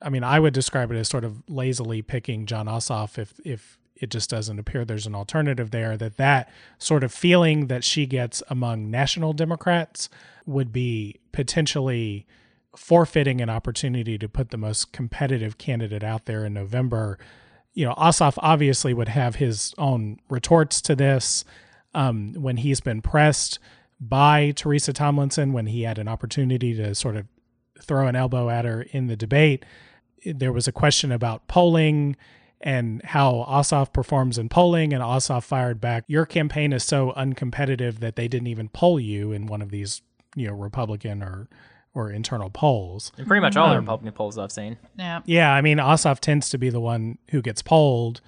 [0.00, 3.78] I mean, I would describe it as sort of lazily picking Jon Ossoff if if
[3.96, 8.06] it just doesn't appear there's an alternative there that that sort of feeling that she
[8.06, 10.08] gets among national democrats
[10.46, 12.24] would be potentially
[12.76, 17.18] forfeiting an opportunity to put the most competitive candidate out there in November.
[17.74, 21.44] You know, Ossoff obviously would have his own retorts to this
[21.98, 23.58] um, when he's been pressed
[24.00, 27.26] by Teresa Tomlinson when he had an opportunity to sort of
[27.80, 29.64] throw an elbow at her in the debate.
[30.24, 32.16] There was a question about polling
[32.60, 37.98] and how Ossoff performs in polling, and Ossoff fired back, Your campaign is so uncompetitive
[37.98, 40.02] that they didn't even poll you in one of these,
[40.36, 41.48] you know, Republican or
[41.94, 43.10] or internal polls.
[43.16, 44.76] And pretty much all um, the Republican polls I've seen.
[44.96, 45.20] Yeah.
[45.24, 45.52] Yeah.
[45.52, 48.20] I mean, Ossoff tends to be the one who gets polled,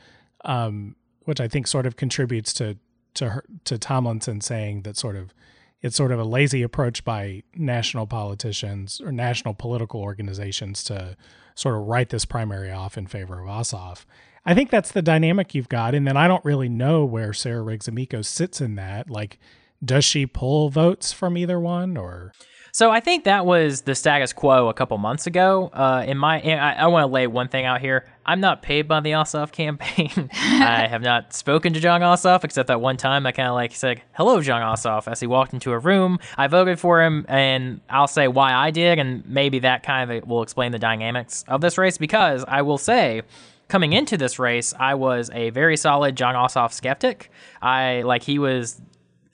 [0.45, 2.79] um, which I think sort of contributes to
[3.15, 5.35] to her, to Tomlinson saying that sort of
[5.83, 11.17] it's sort of a lazy approach by national politicians or national political organizations to
[11.55, 14.05] sort of write this primary off in favor of Ossoff.
[14.45, 15.95] I think that's the dynamic you've got.
[15.95, 19.09] And then I don't really know where Sarah Riggs Amico sits in that.
[19.09, 19.39] Like,
[19.83, 22.33] does she pull votes from either one or?
[22.73, 25.71] So I think that was the status quo a couple months ago.
[25.73, 28.07] Uh, in my, I, I want to lay one thing out here.
[28.25, 30.31] I'm not paid by the Ossoff campaign.
[30.33, 33.75] I have not spoken to Jon Ossoff except that one time I kind of like
[33.75, 36.19] said hello, Jon Ossoff, as he walked into a room.
[36.37, 40.29] I voted for him, and I'll say why I did, and maybe that kind of
[40.29, 41.99] will explain the dynamics of this race.
[41.99, 43.23] Because I will say
[43.71, 47.31] coming into this race, I was a very solid Jon Ossoff skeptic.
[47.63, 48.81] I like he was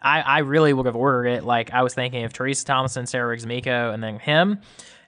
[0.06, 1.44] I, I really would have ordered it.
[1.44, 4.60] Like I was thinking of Teresa Thompson, Sarah Riggs Amico, and then him.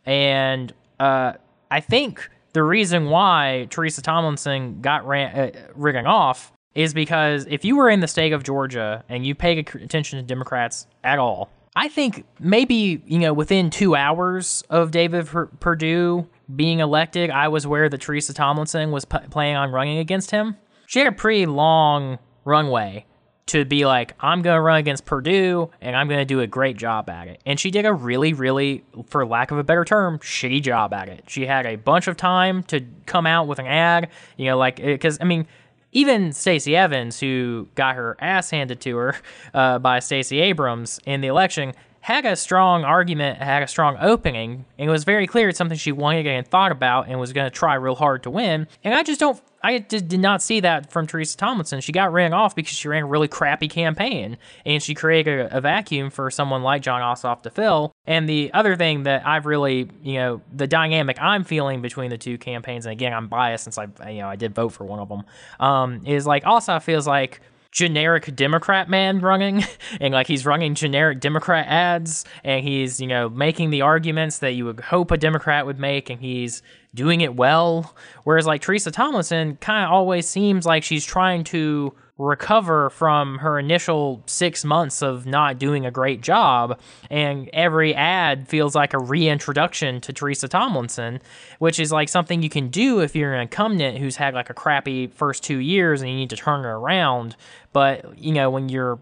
[0.05, 1.35] And uh,
[1.71, 7.65] I think the reason why Teresa Tomlinson got ran, uh, rigging off is because if
[7.65, 11.49] you were in the state of Georgia and you pay attention to Democrats at all,
[11.77, 15.29] I think maybe you know within two hours of David
[15.61, 20.33] Perdue being elected, I was aware that Teresa Tomlinson was p- planning on running against
[20.33, 20.57] him.
[20.87, 23.05] She had a pretty long runway
[23.49, 26.47] to be like, I'm going to run against Perdue and I'm going to do a
[26.47, 27.41] great job at it.
[27.45, 31.09] And she did a really, really, for lack of a better term, shitty job at
[31.09, 31.25] it.
[31.27, 34.77] She had a bunch of time to come out with an ad, you know, like,
[34.77, 35.47] because, I mean,
[35.93, 39.17] even Stacey Evans, who got her ass handed to her
[39.55, 41.73] uh, by Stacey Abrams in the election,
[42.09, 45.77] had a strong argument, had a strong opening, and it was very clear it's something
[45.77, 48.66] she wanted and thought about and was going to try real hard to win.
[48.83, 51.81] And I just don't I just did not see that from Teresa Tomlinson.
[51.81, 55.59] She got ran off because she ran a really crappy campaign and she created a,
[55.59, 57.92] a, vacuum for someone like Jon Ossoff to fill.
[58.07, 62.16] And the other thing that I've really, you know, the dynamic I'm feeling between the
[62.16, 65.01] two campaigns, and again, I'm biased since I, you know, I did vote for one
[65.01, 65.25] of them,
[65.59, 67.40] um, is like Ossoff feels like
[67.71, 69.65] generic Democrat man running,
[70.01, 74.53] and like he's running generic Democrat ads, and he's you know making the arguments that
[74.53, 76.63] you would hope a Democrat would make, and he's
[76.95, 77.95] doing it well.
[78.25, 83.59] Whereas like Teresa Tomlinson kind of always seems like she's trying to recover from her
[83.59, 86.79] initial six months of not doing a great job.
[87.11, 91.21] And every ad feels like a reintroduction to Teresa Tomlinson,
[91.61, 94.55] which is like something you can do if you're an incumbent who's had like a
[94.55, 97.37] crappy first two years and you need to turn it around.
[97.73, 98.99] But, you know, when you're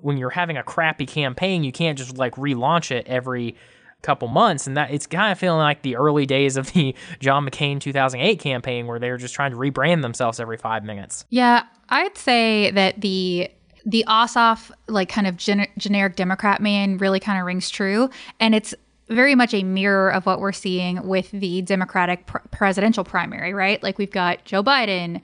[0.00, 3.56] when you're having a crappy campaign, you can't just like relaunch it every
[4.02, 7.46] couple months, and that it's kind of feeling like the early days of the John
[7.46, 11.24] McCain 2008 campaign, where they were just trying to rebrand themselves every five minutes.
[11.30, 13.50] Yeah, I'd say that the
[13.84, 18.54] the Ossoff like kind of gen- generic Democrat man really kind of rings true, and
[18.54, 18.74] it's
[19.08, 23.82] very much a mirror of what we're seeing with the Democratic pr- presidential primary, right?
[23.82, 25.22] Like we've got Joe Biden,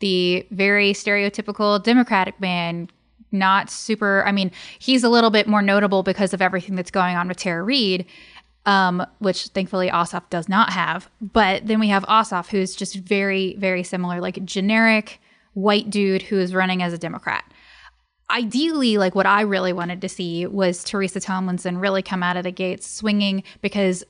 [0.00, 2.88] the very stereotypical Democratic man
[3.32, 4.24] not super.
[4.26, 7.36] I mean, he's a little bit more notable because of everything that's going on with
[7.36, 8.06] Tara Reade,
[8.66, 11.10] um, which thankfully Ossoff does not have.
[11.20, 15.20] But then we have Ossoff, who's just very, very similar, like generic
[15.54, 17.44] white dude who is running as a Democrat.
[18.30, 22.44] Ideally, like what I really wanted to see was Teresa Tomlinson really come out of
[22.44, 24.04] the gates swinging because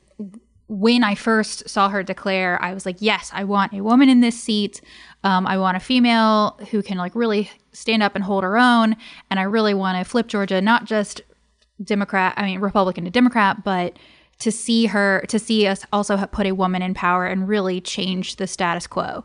[0.70, 4.20] when I first saw her declare, I was like, yes, I want a woman in
[4.20, 4.80] this seat.
[5.24, 8.94] Um, I want a female who can like really stand up and hold her own.
[9.30, 11.22] And I really want to flip Georgia, not just
[11.82, 13.98] Democrat, I mean, Republican to Democrat, but
[14.38, 18.36] to see her to see us also put a woman in power and really change
[18.36, 19.24] the status quo.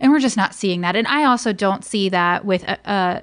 [0.00, 0.96] And we're just not seeing that.
[0.96, 3.20] And I also don't see that with a, uh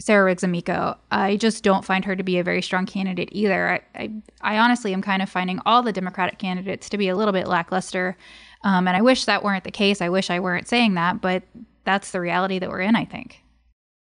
[0.00, 0.98] Sarah Riggs Amico.
[1.10, 3.70] I just don't find her to be a very strong candidate either.
[3.70, 7.16] I, I, I honestly am kind of finding all the Democratic candidates to be a
[7.16, 8.16] little bit lackluster.
[8.64, 10.00] Um, and I wish that weren't the case.
[10.00, 11.44] I wish I weren't saying that, but
[11.84, 13.42] that's the reality that we're in, I think.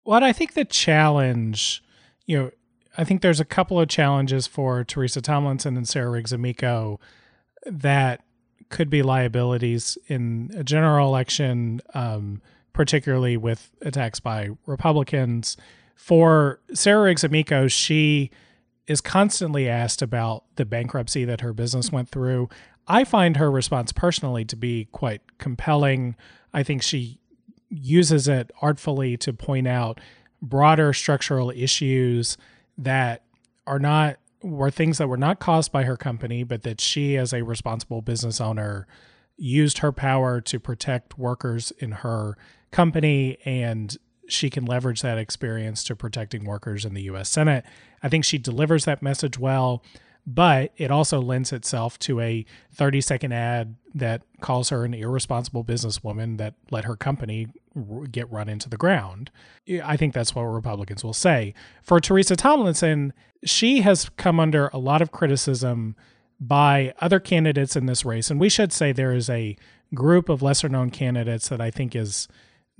[0.06, 1.84] Well, I think the challenge,
[2.26, 2.52] you know,
[2.98, 7.00] I think there's a couple of challenges for Teresa Tomlinson and Sarah Riggs Amico
[7.66, 8.24] that
[8.70, 12.42] could be liabilities in a general election, um,
[12.74, 15.58] particularly with attacks by Republicans.
[16.02, 18.32] For Sarah Riggs Amico, she
[18.88, 22.50] is constantly asked about the bankruptcy that her business went through.
[22.88, 26.16] I find her response personally to be quite compelling.
[26.56, 27.20] I think she
[27.70, 30.02] uses it artfully to point out
[30.42, 32.36] broader structural issues
[32.80, 33.22] that
[33.68, 37.32] are not were things that were not caused by her company, but that she, as
[37.32, 38.88] a responsible business owner,
[39.38, 42.40] used her power to protect workers in her
[42.72, 47.66] company and she can leverage that experience to protecting workers in the US Senate.
[48.02, 49.84] I think she delivers that message well
[50.26, 55.64] but it also lends itself to a 30 second ad that calls her an irresponsible
[55.64, 57.48] businesswoman that let her company
[58.12, 59.32] get run into the ground.
[59.84, 61.54] I think that's what Republicans will say.
[61.82, 63.14] For Teresa Tomlinson,
[63.44, 65.96] she has come under a lot of criticism
[66.40, 68.30] by other candidates in this race.
[68.30, 69.58] And we should say there is a
[69.94, 72.28] group of lesser known candidates that I think is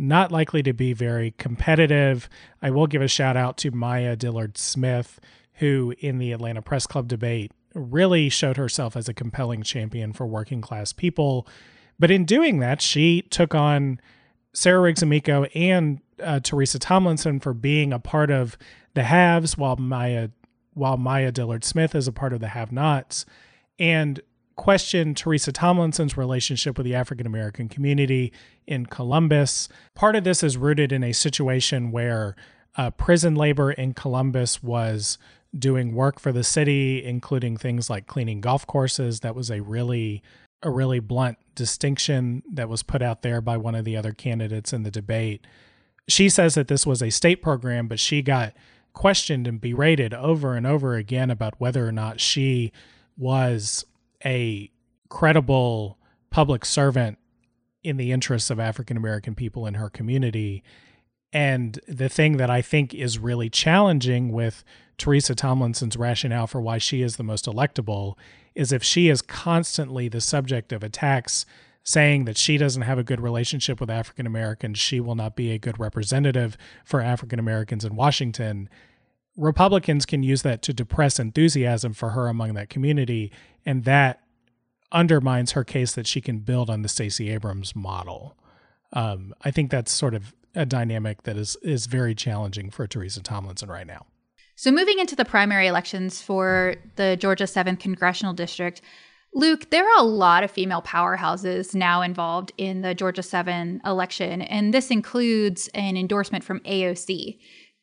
[0.02, 2.28] not likely to be very competitive.
[2.62, 5.20] I will give a shout out to Maya Dillard Smith
[5.62, 10.26] who in the Atlanta Press Club debate really showed herself as a compelling champion for
[10.26, 11.48] working class people.
[12.00, 14.02] But in doing that, she took on
[14.54, 18.58] Sarah Riggs Amico and uh, Teresa Tomlinson for being a part of
[18.96, 20.30] the haves, while Maya
[20.74, 23.26] while Maya Dillard Smith is a part of the have-nots,
[23.78, 24.20] and
[24.62, 28.32] questioned Teresa Tomlinson's relationship with the African American community
[28.68, 29.68] in Columbus.
[29.96, 32.36] Part of this is rooted in a situation where
[32.78, 35.18] uh, prison labor in Columbus was
[35.58, 39.22] doing work for the city, including things like cleaning golf courses.
[39.22, 40.22] That was a really
[40.62, 44.72] a really blunt distinction that was put out there by one of the other candidates
[44.72, 45.44] in the debate.
[46.08, 48.54] She says that this was a state program, but she got
[48.94, 52.72] questioned and berated over and over again about whether or not she
[53.18, 53.86] was
[54.26, 54.72] a
[55.10, 55.98] credible
[56.30, 57.18] public servant
[57.84, 60.64] in the interests of African American people in her community.
[61.34, 64.64] And the thing that I think is really challenging with
[64.98, 68.16] Teresa Tomlinson's rationale for why she is the most electable
[68.54, 71.46] is if she is constantly the subject of attacks
[71.84, 75.52] saying that she doesn't have a good relationship with African Americans, she will not be
[75.52, 78.70] a good representative for African Americans in Washington.
[79.42, 83.32] Republicans can use that to depress enthusiasm for her among that community,
[83.66, 84.22] and that
[84.92, 88.38] undermines her case that she can build on the Stacey Abrams model.
[88.94, 93.24] Um, I think that's sort of a dynamic that is is very challenging for Teresa
[93.24, 94.06] Tomlinson right now.
[94.56, 98.80] So, moving into the primary elections for the Georgia 7th Congressional District,
[99.34, 104.44] Luke, there are a lot of female powerhouses now involved in the Georgia 7 election,
[104.44, 107.40] and this includes an endorsement from AOC.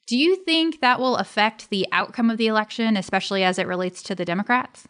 [0.08, 4.02] Do you think that will affect the outcome of the election, especially as it relates
[4.04, 4.88] to the Democrats?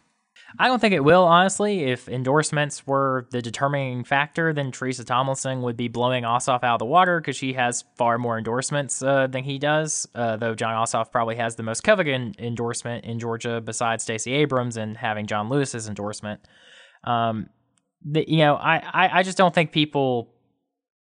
[0.57, 1.83] I don't think it will, honestly.
[1.83, 6.79] If endorsements were the determining factor, then Teresa Tomlinson would be blowing Ossoff out of
[6.79, 10.07] the water because she has far more endorsements uh, than he does.
[10.15, 14.77] Uh, though Jon Ossoff probably has the most coveted endorsement in Georgia besides Stacey Abrams
[14.77, 16.39] and having John Lewis's endorsement.
[17.03, 17.49] Um,
[18.05, 20.33] the, you know, I, I, I just don't think people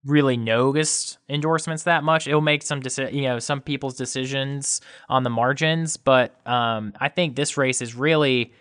[0.06, 2.26] really noticed endorsements that much.
[2.26, 7.08] It'll make some deci- you know some people's decisions on the margins, but um, I
[7.08, 8.52] think this race is really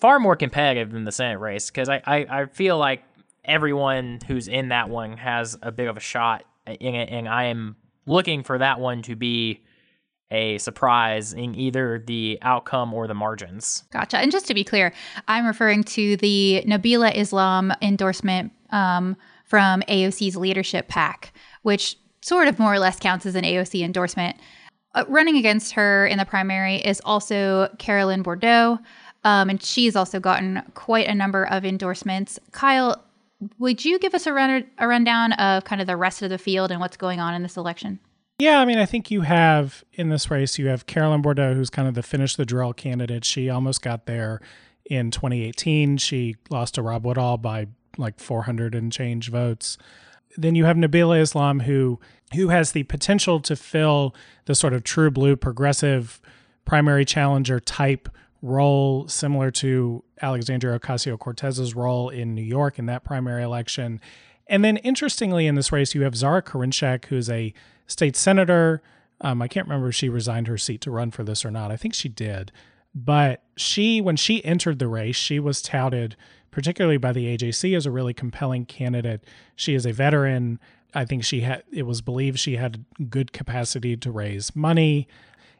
[0.00, 3.02] far more competitive than the Senate race because I, I, I feel like
[3.44, 7.44] everyone who's in that one has a bit of a shot in it, and I
[7.44, 7.76] am
[8.06, 9.62] looking for that one to be
[10.30, 13.84] a surprise in either the outcome or the margins.
[13.92, 14.18] Gotcha.
[14.18, 14.92] And just to be clear,
[15.28, 19.16] I'm referring to the Nabila Islam endorsement um,
[19.46, 21.32] from AOC's leadership PAC,
[21.62, 24.36] which sort of more or less counts as an AOC endorsement.
[24.94, 28.78] Uh, running against her in the primary is also Carolyn Bourdeaux,
[29.24, 32.38] Um, and she's also gotten quite a number of endorsements.
[32.52, 33.02] Kyle,
[33.58, 36.38] would you give us a, run- a rundown of kind of the rest of the
[36.38, 37.98] field and what's going on in this election?
[38.38, 41.70] Yeah, I mean, I think you have in this race, you have Carolyn Bourdeaux, who's
[41.70, 43.24] kind of the finish the drill candidate.
[43.24, 44.40] She almost got there
[44.84, 45.96] in 2018.
[45.96, 47.66] She lost to Rob Woodall by
[47.98, 49.78] like 400 and change votes.
[50.36, 51.98] Then you have Nabila Islam, who
[52.34, 54.14] who has the potential to fill
[54.46, 56.20] the sort of true blue progressive
[56.64, 58.08] primary challenger type
[58.42, 64.00] role similar to Alexandria Ocasio Cortez's role in New York in that primary election.
[64.46, 67.52] And then, interestingly, in this race, you have Zahra Karinshak, who's a
[67.86, 68.82] state senator.
[69.20, 71.70] Um, I can't remember if she resigned her seat to run for this or not.
[71.70, 72.52] I think she did.
[72.94, 76.16] But she, when she entered the race, she was touted,
[76.56, 79.22] particularly by the AJC, as a really compelling candidate.
[79.56, 80.58] She is a veteran.
[80.94, 85.06] I think she had, it was believed she had good capacity to raise money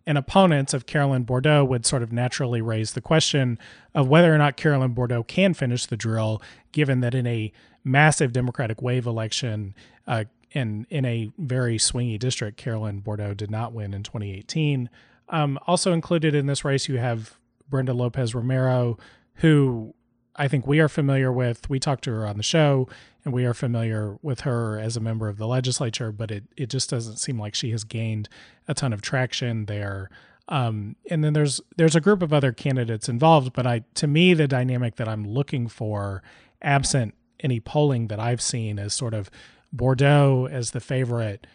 [0.06, 3.58] and opponents of Carolyn Bourdeaux would sort of naturally raise the question
[3.94, 6.40] of whether or not Carolyn Bourdeaux can finish the drill,
[6.72, 7.52] given that in a
[7.84, 9.74] massive Democratic wave election
[10.06, 14.88] uh, in a very swingy district, Carolyn Bourdeaux did not win in 2018.
[15.28, 17.36] Um, also included in this race, you have
[17.68, 18.96] Brenda Lopez Romero,
[19.34, 19.94] who
[20.36, 21.68] I think we are familiar with.
[21.68, 22.88] We talked to her on the show,
[23.24, 26.70] and we are familiar with her as a member of the legislature, but it, it
[26.70, 28.28] just doesn't seem like she has gained
[28.68, 30.10] a ton of traction there.
[30.48, 34.32] Um, and then there's there's a group of other candidates involved, but I to me
[34.32, 36.22] the dynamic that I'm looking for,
[36.62, 39.30] absent any polling that I've seen, is sort of
[39.72, 41.46] Bourdeaux as the favorite,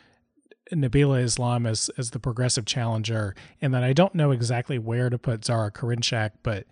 [0.74, 5.18] Nabila Islam as as the progressive challenger, and then I don't know exactly where to
[5.18, 6.66] put Zahra Karinshak, but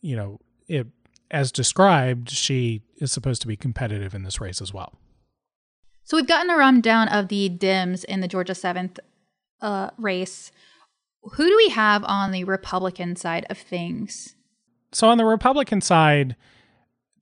[0.00, 0.86] you know it
[1.30, 4.94] as described, she is supposed to be competitive in this race as well.
[6.04, 8.98] So we've gotten a rundown of the Dems in the Georgia 7th
[9.60, 10.52] uh, race.
[11.32, 14.36] Who do we have on the Republican side of things?
[14.92, 16.36] So on the Republican side,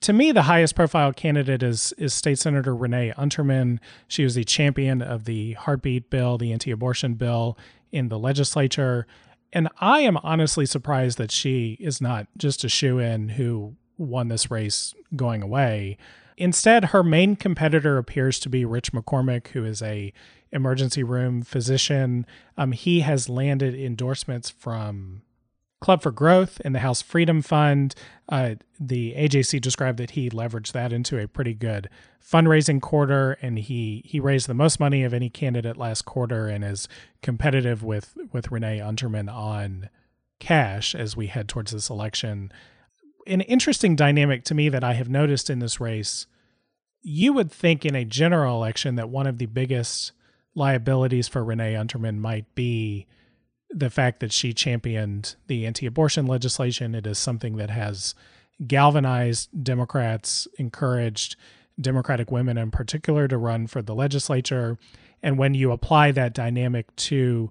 [0.03, 3.79] to me, the highest profile candidate is is State Senator Renee Unterman.
[4.07, 7.57] She was the champion of the heartbeat bill, the anti-abortion bill
[7.91, 9.07] in the legislature.
[9.51, 14.29] And I am honestly surprised that she is not just a shoe in who won
[14.29, 15.97] this race going away.
[16.37, 20.13] Instead, her main competitor appears to be Rich McCormick, who is a
[20.51, 22.27] emergency room physician.
[22.57, 25.23] Um, he has landed endorsements from
[25.81, 27.95] Club for Growth and the House Freedom Fund.
[28.29, 31.91] Uh, the AJC described that he leveraged that into a pretty good
[32.25, 36.65] fundraising quarter, and he he raised the most money of any candidate last quarter, and
[36.65, 36.89] is
[37.23, 39.91] competitive with with Renee Unterman on
[40.41, 42.51] cash as we head towards this election
[43.27, 46.27] an interesting dynamic to me that I have noticed in this race.
[47.03, 50.13] You would think in a general election that one of the biggest
[50.55, 53.07] liabilities for Renee Unterman might be
[53.71, 56.95] the fact that she championed the anti abortion legislation.
[56.95, 58.15] It is something that has
[58.67, 61.37] galvanized Democrats, encouraged
[61.81, 64.79] Democratic women in particular to run for the legislature.
[65.23, 67.51] And when you apply that dynamic to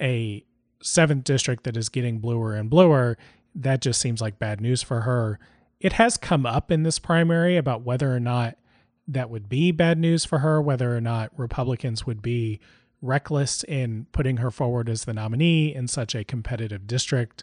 [0.00, 0.44] a
[0.80, 3.16] seventh district that is getting bluer and bluer,
[3.54, 5.38] that just seems like bad news for her.
[5.80, 8.56] It has come up in this primary about whether or not
[9.06, 12.60] that would be bad news for her, whether or not Republicans would be
[13.02, 17.42] reckless in putting her forward as the nominee in such a competitive district.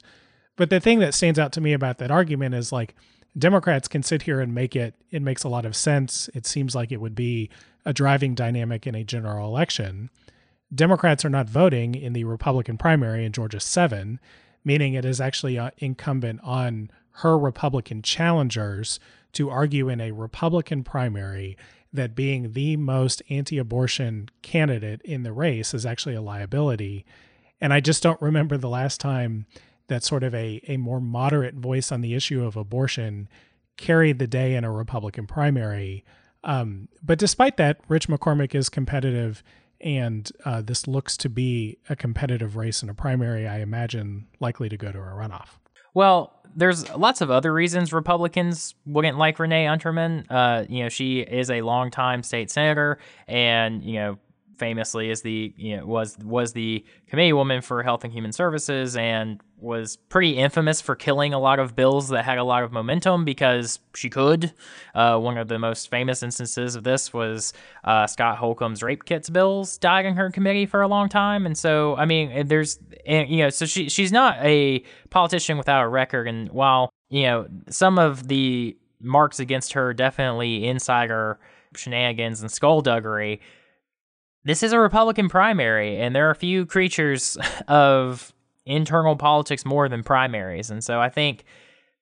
[0.55, 2.95] But the thing that stands out to me about that argument is like
[3.37, 6.29] Democrats can sit here and make it, it makes a lot of sense.
[6.33, 7.49] It seems like it would be
[7.85, 10.09] a driving dynamic in a general election.
[10.73, 14.19] Democrats are not voting in the Republican primary in Georgia 7
[14.63, 18.99] meaning it is actually uh, incumbent on her Republican challengers
[19.33, 21.57] to argue in a Republican primary
[21.93, 27.05] that being the most anti abortion candidate in the race is actually a liability.
[27.59, 29.45] And I just don't remember the last time
[29.87, 33.27] that sort of a, a more moderate voice on the issue of abortion
[33.77, 36.05] carried the day in a Republican primary.
[36.43, 39.43] Um, but despite that, Rich McCormick is competitive
[39.81, 44.69] and uh, this looks to be a competitive race in a primary, I imagine, likely
[44.69, 45.57] to go to a runoff.
[45.93, 50.25] Well, there's lots of other reasons Republicans wouldn't like Renee Unterman.
[50.29, 54.19] Uh, you know, she is a longtime state senator, and you know,
[54.61, 58.95] famously is the you know was was the committee woman for Health and Human Services
[58.95, 62.71] and was pretty infamous for killing a lot of bills that had a lot of
[62.71, 64.53] momentum because she could.
[64.93, 67.53] Uh, one of the most famous instances of this was
[67.83, 71.57] uh, Scott Holcomb's rape kits bills died in her committee for a long time, and
[71.57, 76.27] so I mean, there's you know, so she she's not a politician without a record,
[76.27, 81.39] and while you know some of the marks against her definitely insider
[81.75, 83.41] shenanigans and skullduggery
[84.43, 87.37] this is a Republican primary, and there are a few creatures
[87.67, 88.33] of
[88.65, 90.69] internal politics more than primaries.
[90.69, 91.45] And so I think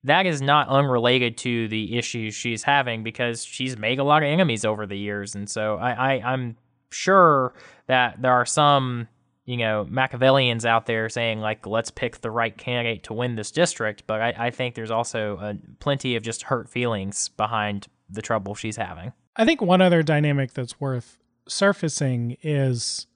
[0.03, 4.27] that is not unrelated to the issues she's having because she's made a lot of
[4.27, 5.35] enemies over the years.
[5.35, 6.55] And so I, I, I'm
[6.89, 7.53] sure
[7.87, 9.07] that there are some,
[9.45, 13.51] you know, Machiavellians out there saying, like, let's pick the right candidate to win this
[13.51, 14.03] district.
[14.07, 18.77] But I, I think there's also plenty of just hurt feelings behind the trouble she's
[18.77, 19.11] having.
[19.35, 21.17] I think one other dynamic that's worth
[21.49, 23.07] surfacing is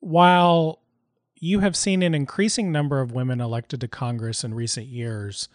[0.00, 0.80] while
[1.34, 5.48] you have seen an increasing number of women elected to Congress in recent years,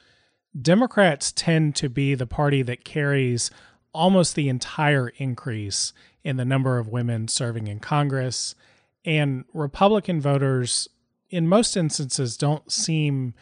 [0.59, 3.49] Democrats tend to be the party that carries
[3.93, 5.93] almost the entire increase
[6.23, 8.55] in the number of women serving in Congress.
[9.03, 10.87] And Republican voters,
[11.29, 13.33] in most instances, don't seem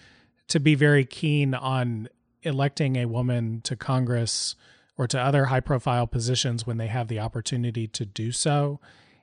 [0.47, 2.09] to be very keen on
[2.43, 4.55] electing a woman to Congress
[4.99, 8.81] or to other high profile positions when they have the opportunity to do so.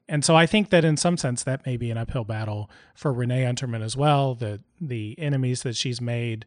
[0.08, 3.12] And so I think that in some sense that may be an uphill battle for
[3.12, 4.34] Renee Unterman as well.
[4.34, 6.46] The the enemies that she's made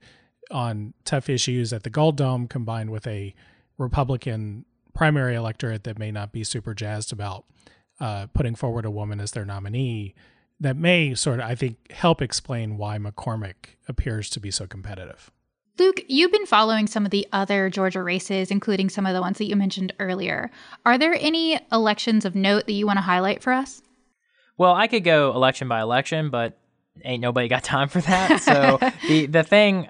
[0.50, 3.36] on tough issues at the Gold Dome combined with a
[3.78, 7.46] Republican primary electorate that may not be super jazzed about
[8.00, 10.16] uh, putting forward a woman as their nominee
[10.60, 15.32] that may sort of, I think, help explain why McCormick appears to be so competitive.
[15.80, 19.38] Luke, you've been following some of the other Georgia races, including some of the ones
[19.38, 20.52] that you mentioned earlier.
[20.86, 23.82] Are there any elections of note that you want to highlight for us?
[24.58, 26.58] Well, I could go election by election, but
[27.04, 28.42] ain't nobody got time for that.
[28.42, 28.78] So
[29.08, 29.90] the the thing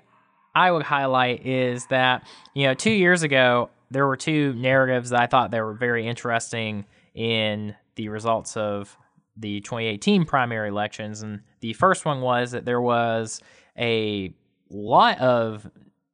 [0.53, 5.19] I would highlight is that you know two years ago there were two narratives that
[5.19, 6.85] I thought that were very interesting
[7.15, 8.95] in the results of
[9.35, 13.41] the 2018 primary elections, and the first one was that there was
[13.75, 14.33] a
[14.69, 15.69] lot of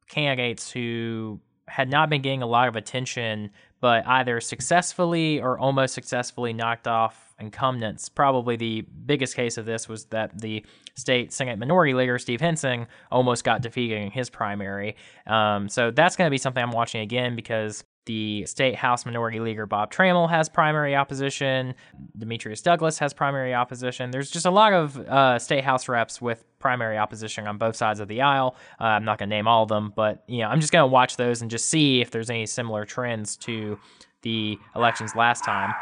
[0.08, 3.50] candidates who had not been getting a lot of attention,
[3.80, 8.08] but either successfully or almost successfully knocked off incumbents.
[8.08, 12.86] Probably the biggest case of this was that the state Senate Minority Leader, Steve Henson,
[13.10, 14.96] almost got defeated in his primary.
[15.26, 19.40] Um, so that's going to be something I'm watching again because the state House Minority
[19.40, 21.74] Leader Bob Trammell has primary opposition.
[22.16, 24.10] Demetrius Douglas has primary opposition.
[24.10, 28.00] There's just a lot of uh, state House reps with primary opposition on both sides
[28.00, 28.56] of the aisle.
[28.80, 30.84] Uh, I'm not going to name all of them, but you know, I'm just going
[30.84, 33.78] to watch those and just see if there's any similar trends to
[34.22, 35.74] the elections last time.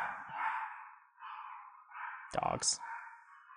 [2.33, 2.81] Dogs.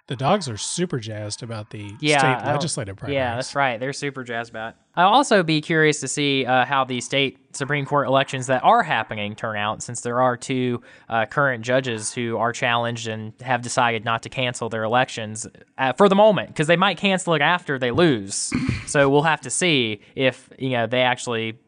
[0.08, 3.16] The dogs are super jazzed about the Yeah, state legislative primaries.
[3.16, 3.78] Yeah, that's right.
[3.78, 4.70] They're super jazzed about.
[4.70, 4.76] it.
[4.95, 8.84] I'll also be curious to see uh, how the state Supreme Court elections that are
[8.84, 13.62] happening turn out, since there are two uh, current judges who are challenged and have
[13.62, 15.45] decided not to cancel their elections
[15.78, 18.53] uh, for the moment, because they might cancel it after they lose.
[18.88, 21.60] so we'll have to see if you know they actually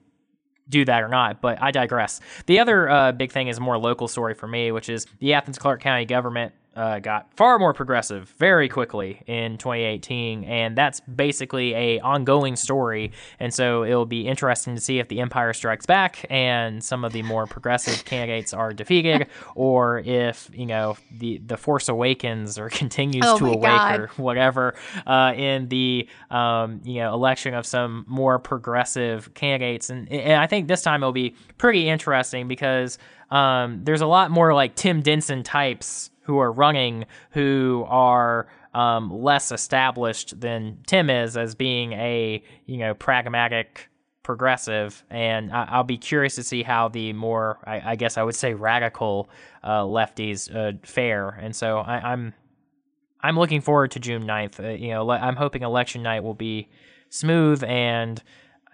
[0.69, 2.21] do that or not, but I digress.
[2.45, 5.33] The other uh, big thing is a more local story for me, which is the
[5.33, 11.01] Athens Clarke County government uh, got far more progressive very quickly in 2018, and that's
[11.01, 13.11] basically a ongoing story.
[13.37, 17.11] And so it'll be interesting to see if the Empire strikes back and some of
[17.11, 22.69] the more progressive candidates are defeated, or if you know the the Force awakens or
[22.79, 23.99] continues Oh to awake God.
[23.99, 24.73] or whatever
[25.05, 30.47] uh, in the um, you know election of some more progressive candidates, and and I
[30.47, 32.97] think this time it'll be pretty interesting because
[33.31, 39.11] um, there's a lot more like Tim Denson types who are running who are um,
[39.11, 43.89] less established than Tim is as being a you know pragmatic
[44.21, 48.21] progressive, and I- I'll be curious to see how the more I, I guess I
[48.21, 49.27] would say radical
[49.63, 52.33] uh, lefties uh, fare, and so I, I'm
[53.21, 54.63] I'm looking forward to June 9th.
[54.63, 56.69] Uh, you know, le- I'm hoping election night will be
[57.09, 58.21] smooth and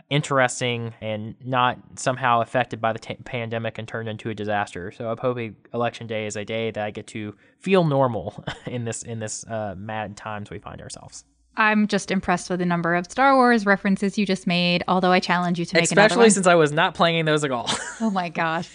[0.10, 4.92] interesting and not somehow affected by the t- pandemic and turned into a disaster.
[4.92, 8.86] So I'm hoping election day is a day that I get to feel normal in
[8.86, 11.24] this in this uh, mad times we find ourselves.
[11.58, 15.22] I'm just impressed with the number of Star Wars references you just made, although I
[15.22, 16.32] challenge you to make another Especially one.
[16.32, 17.70] since I was not playing those at all.
[18.02, 18.70] Oh my gosh.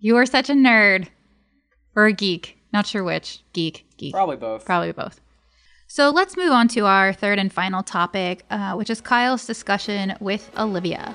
[0.00, 1.06] You are such a nerd.
[1.94, 2.58] Or a geek.
[2.72, 3.44] Not sure which.
[3.52, 3.86] Geek.
[3.96, 4.12] Geek.
[4.12, 4.64] Probably both.
[4.64, 5.20] Probably both.
[5.96, 10.14] So let's move on to our third and final topic, uh, which is Kyle's discussion
[10.20, 11.14] with Olivia.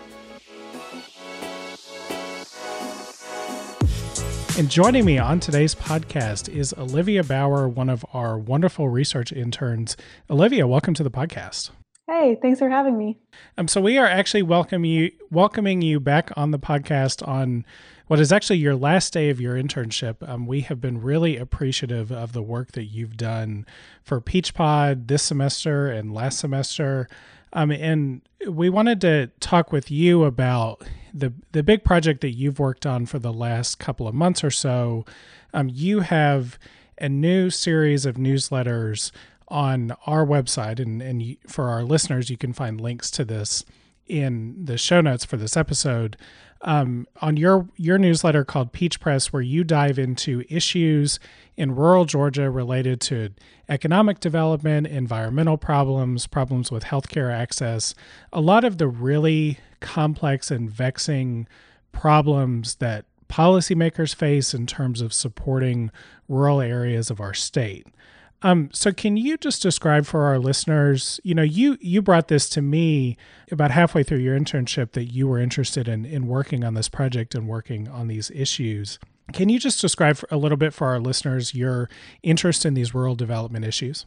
[4.57, 9.95] And joining me on today's podcast is Olivia Bauer, one of our wonderful research interns.
[10.31, 11.69] Olivia, welcome to the podcast.
[12.11, 13.17] Hey, thanks for having me.
[13.57, 17.65] Um, so we are actually welcome you, welcoming you back on the podcast on
[18.07, 20.27] what is actually your last day of your internship.
[20.27, 23.65] Um, we have been really appreciative of the work that you've done
[24.03, 27.07] for Peach Pod this semester and last semester.
[27.53, 30.83] Um, and we wanted to talk with you about
[31.13, 34.51] the the big project that you've worked on for the last couple of months or
[34.51, 35.05] so.
[35.53, 36.59] Um, you have
[36.97, 39.11] a new series of newsletters
[39.51, 43.63] on our website, and and for our listeners, you can find links to this
[44.07, 46.17] in the show notes for this episode.
[46.63, 51.19] Um, on your your newsletter called Peach Press, where you dive into issues
[51.57, 53.29] in rural Georgia related to
[53.67, 57.95] economic development, environmental problems, problems with healthcare access,
[58.31, 61.47] a lot of the really complex and vexing
[61.91, 65.89] problems that policymakers face in terms of supporting
[66.27, 67.87] rural areas of our state.
[68.43, 72.49] Um, so can you just describe for our listeners, you know, you you brought this
[72.49, 73.17] to me
[73.51, 77.35] about halfway through your internship that you were interested in in working on this project
[77.35, 78.97] and working on these issues.
[79.31, 81.89] Can you just describe a little bit for our listeners your
[82.23, 84.05] interest in these rural development issues?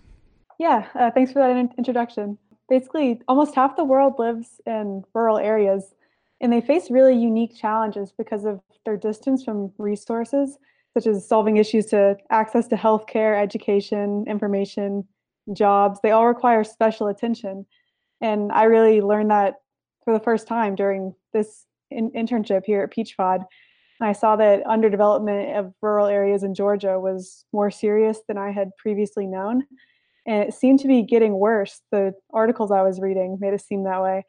[0.59, 2.39] Yeah, uh, thanks for that in- introduction.
[2.69, 5.95] Basically, almost half the world lives in rural areas,
[6.41, 10.59] and they face really unique challenges because of their distance from resources
[10.95, 15.07] such as solving issues to access to healthcare, education, information,
[15.53, 15.99] jobs.
[16.03, 17.67] They all require special attention.
[18.21, 19.57] And I really learned that
[20.05, 23.45] for the first time during this in- internship here at Peachpod.
[24.01, 28.51] And I saw that underdevelopment of rural areas in Georgia was more serious than I
[28.51, 29.65] had previously known.
[30.27, 31.81] And it seemed to be getting worse.
[31.91, 34.25] The articles I was reading made it seem that way.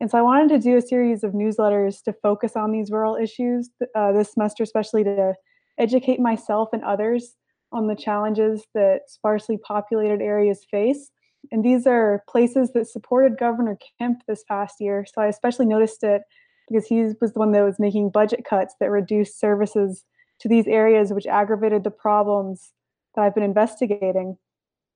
[0.00, 3.16] And so I wanted to do a series of newsletters to focus on these rural
[3.16, 5.34] issues uh, this semester, especially to
[5.78, 7.34] educate myself and others
[7.72, 11.10] on the challenges that sparsely populated areas face.
[11.50, 15.04] And these are places that supported Governor Kemp this past year.
[15.12, 16.22] So I especially noticed it
[16.68, 20.04] because he was the one that was making budget cuts that reduced services
[20.40, 22.72] to these areas, which aggravated the problems
[23.14, 24.38] that I've been investigating.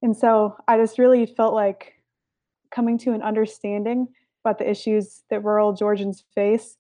[0.03, 1.95] And so I just really felt like
[2.71, 4.09] coming to an understanding
[4.45, 6.77] about the issues that rural Georgians face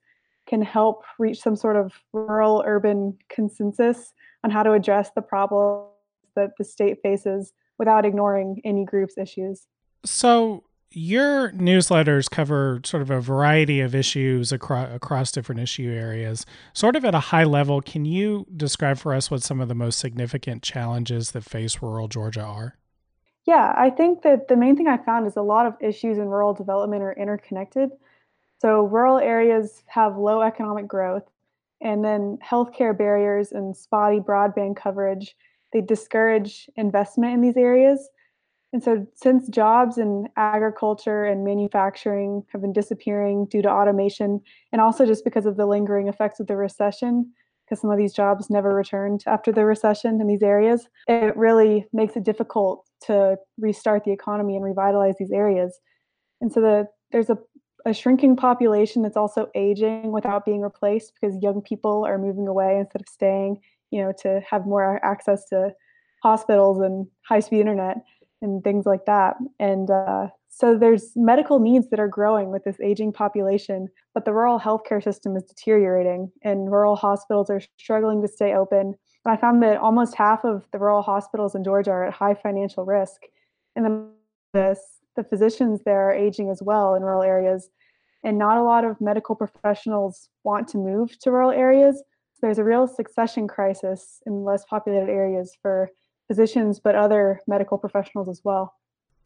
[0.48, 5.90] can help reach some sort of rural urban consensus on how to address the problems
[6.34, 9.66] that the state faces without ignoring any group's issues.
[10.04, 16.46] So, your newsletters cover sort of a variety of issues across across different issue areas.
[16.72, 19.74] Sort of at a high level, can you describe for us what some of the
[19.74, 22.76] most significant challenges that face rural Georgia are?
[23.44, 26.28] Yeah, I think that the main thing I found is a lot of issues in
[26.28, 27.90] rural development are interconnected.
[28.58, 31.24] So rural areas have low economic growth,
[31.80, 35.36] and then healthcare barriers and spotty broadband coverage
[35.72, 38.08] they discourage investment in these areas.
[38.72, 44.40] And so, since jobs in agriculture and manufacturing have been disappearing due to automation,
[44.72, 47.32] and also just because of the lingering effects of the recession,
[47.64, 51.86] because some of these jobs never returned after the recession in these areas, it really
[51.94, 55.80] makes it difficult to restart the economy and revitalize these areas.
[56.42, 57.38] And so, the, there's a
[57.86, 62.78] a shrinking population that's also aging without being replaced because young people are moving away
[62.78, 63.60] instead of staying,
[63.90, 65.72] you know, to have more access to
[66.22, 67.98] hospitals and high speed internet
[68.42, 69.36] and things like that.
[69.58, 74.32] And uh, so there's medical needs that are growing with this aging population, but the
[74.32, 78.94] rural healthcare system is deteriorating and rural hospitals are struggling to stay open.
[79.24, 82.34] And I found that almost half of the rural hospitals in Georgia are at high
[82.34, 83.22] financial risk.
[83.76, 84.10] And then
[84.52, 87.70] this the physicians there are aging as well in rural areas,
[88.22, 91.96] and not a lot of medical professionals want to move to rural areas.
[91.96, 95.90] So there's a real succession crisis in less populated areas for
[96.28, 98.74] physicians, but other medical professionals as well.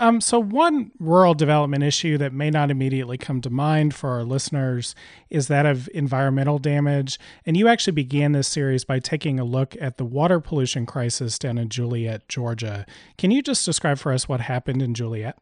[0.00, 4.24] Um, so, one rural development issue that may not immediately come to mind for our
[4.24, 4.94] listeners
[5.30, 7.20] is that of environmental damage.
[7.44, 11.38] And you actually began this series by taking a look at the water pollution crisis
[11.38, 12.86] down in Juliette, Georgia.
[13.18, 15.38] Can you just describe for us what happened in Juliette?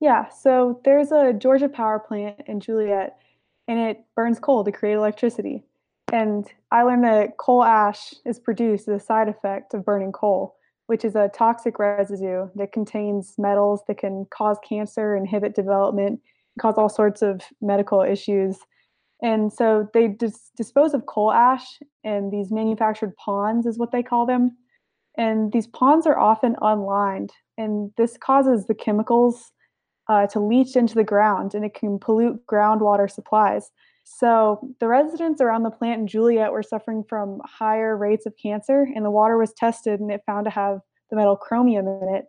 [0.00, 3.18] Yeah, so there's a Georgia power plant in Juliette,
[3.66, 5.64] and it burns coal to create electricity.
[6.12, 10.56] And I learned that coal ash is produced as a side effect of burning coal,
[10.86, 16.20] which is a toxic residue that contains metals that can cause cancer, inhibit development,
[16.60, 18.58] cause all sorts of medical issues.
[19.20, 24.02] And so they dis- dispose of coal ash in these manufactured ponds, is what they
[24.02, 24.56] call them.
[25.16, 29.50] And these ponds are often unlined, and this causes the chemicals
[30.08, 33.70] uh, to leach into the ground and it can pollute groundwater supplies.
[34.04, 38.88] So the residents around the plant in Juliette were suffering from higher rates of cancer,
[38.94, 40.80] and the water was tested and it found to have
[41.10, 42.24] the metal chromium in it.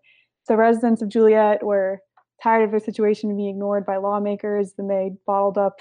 [0.46, 2.02] So residents of Juliette were
[2.44, 5.80] tired of their situation being ignored by lawmakers, and they bottled up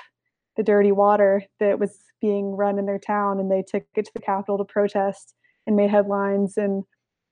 [0.57, 4.13] the dirty water that was being run in their town, and they took it to
[4.15, 5.35] the Capitol to protest
[5.67, 6.57] and made headlines.
[6.57, 6.85] And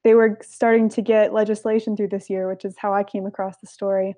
[0.02, 3.56] they were starting to get legislation through this year, which is how I came across
[3.60, 4.14] the story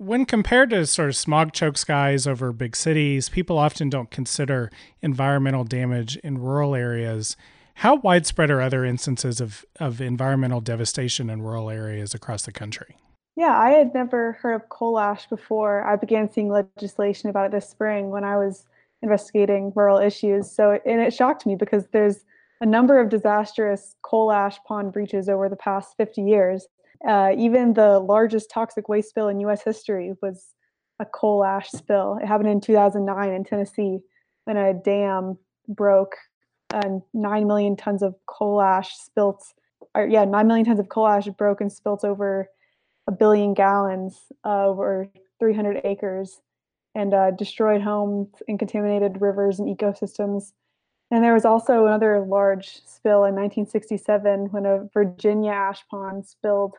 [0.00, 4.70] when compared to sort of smog choke skies over big cities, people often don't consider
[5.02, 7.36] environmental damage in rural areas.
[7.74, 12.96] How widespread are other instances of, of environmental devastation in rural areas across the country?
[13.36, 17.52] Yeah, I had never heard of coal ash before I began seeing legislation about it
[17.52, 18.64] this spring when I was
[19.02, 20.50] investigating rural issues.
[20.50, 22.24] So, and it shocked me because there's
[22.62, 26.66] a number of disastrous coal ash pond breaches over the past 50 years.
[27.06, 29.62] Uh, even the largest toxic waste spill in U.S.
[29.62, 30.54] history was
[30.98, 32.18] a coal ash spill.
[32.22, 34.00] It happened in 2009 in Tennessee
[34.44, 35.38] when a dam
[35.68, 36.16] broke
[36.72, 39.42] and 9 million tons of coal ash spilt
[39.94, 42.48] or, yeah, 9 million tons of coal ash broke and spilt over
[43.06, 45.08] a billion gallons uh, over
[45.40, 46.40] 300 acres
[46.94, 50.52] and uh, destroyed homes and contaminated rivers and ecosystems.
[51.10, 56.76] And there was also another large spill in 1967 when a Virginia ash pond spilled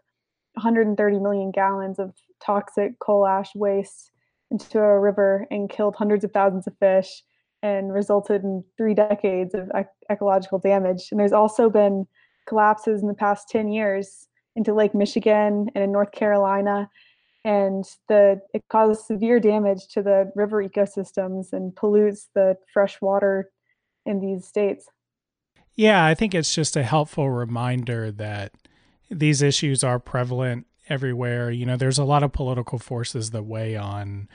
[0.53, 4.11] 130 million gallons of toxic coal ash waste
[4.49, 7.23] into a river and killed hundreds of thousands of fish
[7.63, 11.07] and resulted in three decades of ec- ecological damage.
[11.11, 12.07] And there's also been
[12.47, 16.89] collapses in the past 10 years into Lake Michigan and in North Carolina.
[17.43, 23.49] And the it causes severe damage to the river ecosystems and pollutes the fresh water
[24.05, 24.87] in these states.
[25.75, 28.51] Yeah, I think it's just a helpful reminder that
[29.11, 31.51] these issues are prevalent everywhere.
[31.51, 34.29] You know, there's a lot of political forces that weigh on,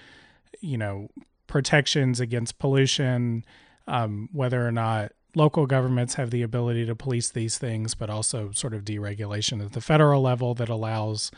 [0.60, 1.08] you know,
[1.46, 3.44] protections against pollution,
[3.88, 8.50] um, whether or not local governments have the ability to police these things, but also
[8.52, 11.30] sort of deregulation at the federal level that allows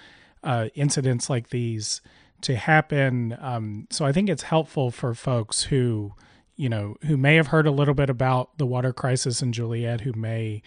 [0.45, 2.01] uh, incidents like these
[2.41, 3.37] to happen.
[3.41, 6.13] Um, so I think it's helpful for folks who,
[6.57, 10.03] you know, who may have heard a little bit about the water crisis in Juliette,
[10.03, 10.63] who may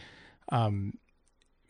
[0.51, 0.97] um,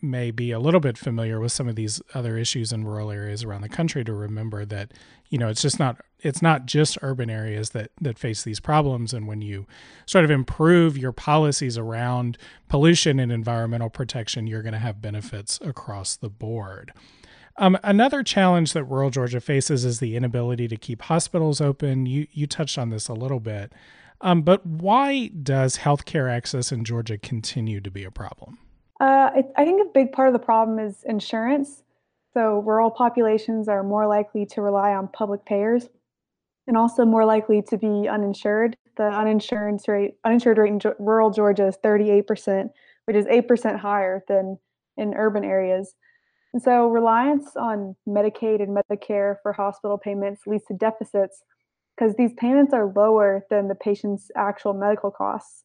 [0.02, 3.44] may be a little bit familiar with some of these other issues in rural areas
[3.44, 4.92] around the country to remember that
[5.30, 9.14] you know it's just not it's not just urban areas that that face these problems
[9.14, 9.66] and when you
[10.06, 12.38] sort of improve your policies around
[12.68, 16.94] pollution and environmental protection you're going to have benefits across the board
[17.58, 22.06] um, another challenge that rural Georgia faces is the inability to keep hospitals open.
[22.06, 23.74] You you touched on this a little bit,
[24.22, 28.58] um, but why does healthcare access in Georgia continue to be a problem?
[29.02, 31.82] Uh, I, I think a big part of the problem is insurance.
[32.36, 35.90] So rural populations are more likely to rely on public payers
[36.68, 38.78] and also more likely to be uninsured.
[38.98, 42.70] The uninsured rate, uninsured rate in rural Georgia is 38%,
[43.06, 44.60] which is 8% higher than
[44.98, 45.96] in urban areas.
[46.54, 51.42] And so reliance on Medicaid and Medicare for hospital payments leads to deficits
[51.96, 55.64] because these payments are lower than the patient's actual medical costs.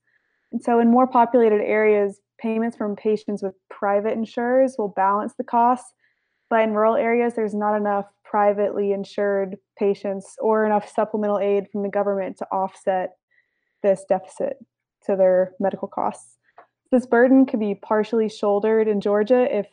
[0.53, 5.45] And so in more populated areas, payments from patients with private insurers will balance the
[5.45, 5.93] costs.
[6.49, 11.83] But in rural areas, there's not enough privately insured patients or enough supplemental aid from
[11.83, 13.17] the government to offset
[13.83, 14.57] this deficit
[15.07, 16.39] to their medical costs.
[16.93, 19.67] This burden could be partially shouldered in Georgia if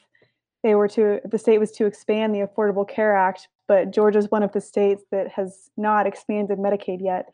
[0.63, 4.31] they were to the state was to expand the Affordable Care Act, but Georgia is
[4.31, 7.29] one of the states that has not expanded Medicaid yet.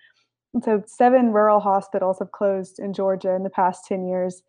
[0.53, 4.41] And so seven rural hospitals have closed in Georgia in the past 10 years.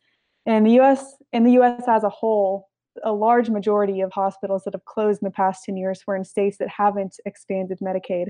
[0.47, 2.68] And the US in the US as a whole,
[3.05, 6.24] a large majority of hospitals that have closed in the past 10 years were in
[6.24, 8.28] states that haven't expanded Medicaid.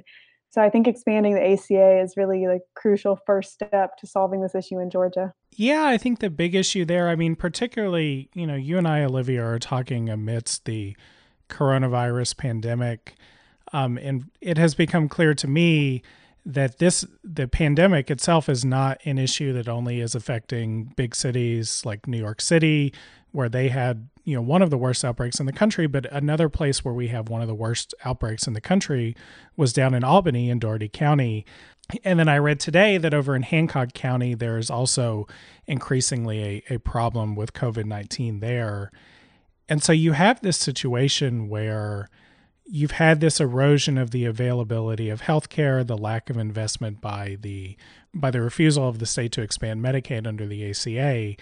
[0.51, 4.57] So I think expanding the ACA is really a crucial first step to solving this
[4.57, 5.33] issue in Georgia.
[5.53, 9.05] Yeah, I think the big issue there, I mean, particularly, you know, you and I,
[9.05, 10.97] Olivia, are talking amidst the
[11.49, 13.15] coronavirus pandemic.
[13.73, 16.03] Um, and it has become clear to me
[16.47, 21.84] that this the pandemic itself is not an issue that only is affecting big cities
[21.84, 22.93] like New York City
[23.32, 26.49] where they had you know one of the worst outbreaks in the country but another
[26.49, 29.14] place where we have one of the worst outbreaks in the country
[29.57, 31.45] was down in Albany in Dougherty County.
[32.05, 35.26] And then I read today that over in Hancock County there is also
[35.66, 38.93] increasingly a, a problem with COVID-19 there.
[39.68, 42.09] And so you have this situation where
[42.71, 47.77] you've had this erosion of the availability of healthcare, the lack of investment by the
[48.14, 51.37] by the refusal of the state to expand Medicaid under the ACA.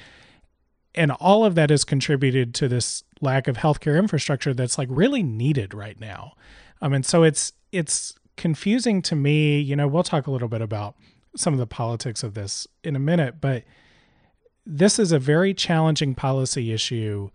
[0.94, 5.22] And all of that has contributed to this lack of healthcare infrastructure that's like really
[5.22, 6.32] needed right now.
[6.80, 9.60] Um, and so it's it's confusing to me.
[9.60, 10.96] You know, we'll talk a little bit about
[11.36, 13.64] some of the politics of this in a minute, but
[14.64, 17.28] this is a very challenging policy issue.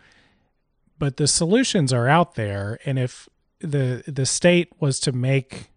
[0.97, 3.27] But the solutions are out there, and if
[3.63, 5.69] the the state was to make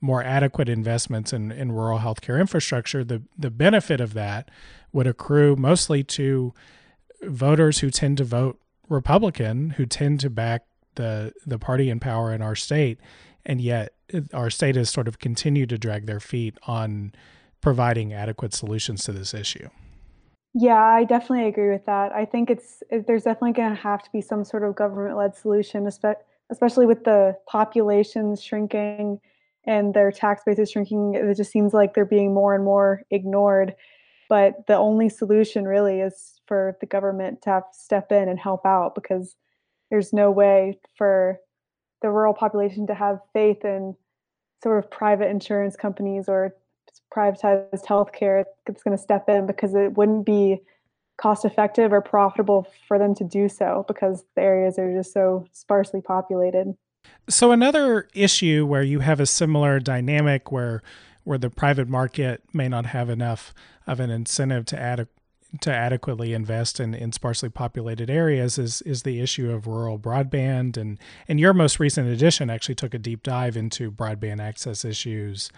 [0.00, 4.50] more adequate investments in, in rural healthcare infrastructure, the, the benefit of that
[4.92, 6.54] would accrue mostly to
[7.22, 10.64] voters who tend to vote Republican, who tend to back
[10.96, 12.98] the the party in power in our state,
[13.46, 13.94] and yet
[14.32, 17.12] our state has sort of continued to drag their feet on
[17.60, 19.68] providing adequate solutions to this issue.
[20.52, 22.10] Yeah, I definitely agree with that.
[22.12, 25.86] I think it's there's definitely going to have to be some sort of government-led solution,
[25.86, 29.20] especially especially with the populations shrinking
[29.66, 33.02] and their tax base is shrinking, it just seems like they're being more and more
[33.10, 33.74] ignored.
[34.28, 38.38] But the only solution really is for the government to have to step in and
[38.38, 39.36] help out because
[39.90, 41.38] there's no way for
[42.02, 43.94] the rural population to have faith in
[44.62, 46.54] sort of private insurance companies or
[47.14, 50.60] privatized healthcare that's going to step in because it wouldn't be
[51.20, 55.44] cost effective or profitable for them to do so because the areas are just so
[55.52, 56.74] sparsely populated.
[57.28, 60.82] So another issue where you have a similar dynamic where
[61.24, 63.52] where the private market may not have enough
[63.86, 65.06] of an incentive to add
[65.60, 70.76] to adequately invest in, in sparsely populated areas is is the issue of rural broadband
[70.76, 70.98] and
[71.28, 75.50] and your most recent edition actually took a deep dive into broadband access issues.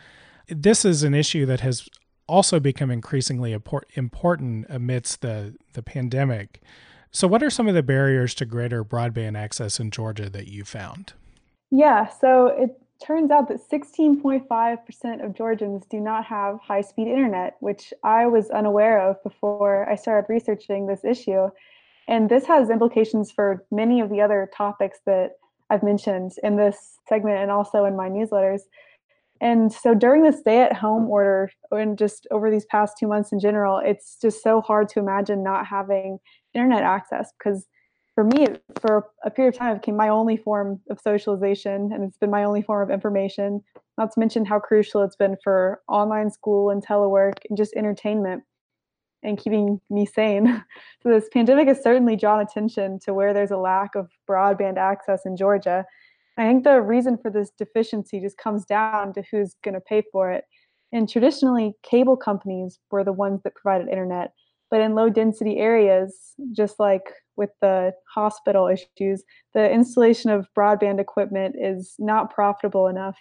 [0.49, 1.89] This is an issue that has
[2.27, 6.63] also become increasingly important amidst the the pandemic.
[7.11, 10.65] So what are some of the barriers to greater broadband access in Georgia that you
[10.65, 11.13] found?
[11.71, 12.71] Yeah, so it
[13.05, 18.51] turns out that 16.5% of Georgians do not have high speed internet, which I was
[18.51, 21.49] unaware of before I started researching this issue.
[22.09, 25.33] And this has implications for many of the other topics that
[25.71, 28.63] I've mentioned in this segment and also in my newsletters.
[29.43, 33.33] And so during the stay at home order, and just over these past two months
[33.33, 36.19] in general, it's just so hard to imagine not having
[36.55, 37.67] internet access because
[38.15, 38.47] for me,
[38.81, 42.31] for a period of time, it became my only form of socialization, and it's been
[42.31, 43.63] my only form of information.
[43.99, 48.45] Not to mention how crucial it's been for online school and telework and just entertainment
[49.25, 50.63] and keeping me sane.
[51.03, 55.23] So this pandemic has certainly drawn attention to where there's a lack of broadband access
[55.27, 55.85] in Georgia.
[56.39, 60.03] I think the reason for this deficiency just comes down to who's going to pay
[60.13, 60.45] for it.
[60.93, 64.33] And traditionally, cable companies were the ones that provided internet.
[64.71, 69.23] But in low density areas, just like with the hospital issues,
[69.53, 73.19] the installation of broadband equipment is not profitable enough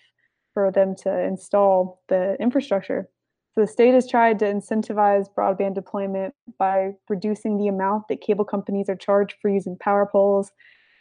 [0.53, 3.09] for them to install the infrastructure.
[3.53, 8.45] So the state has tried to incentivize broadband deployment by reducing the amount that cable
[8.45, 10.51] companies are charged for using power poles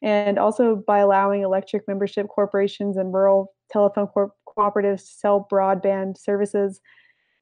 [0.02, 6.18] and also by allowing electric membership corporations and rural telephone co- cooperatives to sell broadband
[6.18, 6.80] services.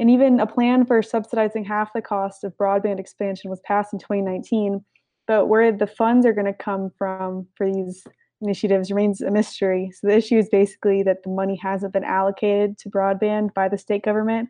[0.01, 3.99] And even a plan for subsidizing half the cost of broadband expansion was passed in
[3.99, 4.85] 2019
[5.29, 8.03] but where the funds are going to come from for these
[8.41, 9.93] initiatives remains a mystery.
[9.95, 13.79] So the issue is basically that the money hasn't been allocated to broadband by the
[13.79, 14.49] state government.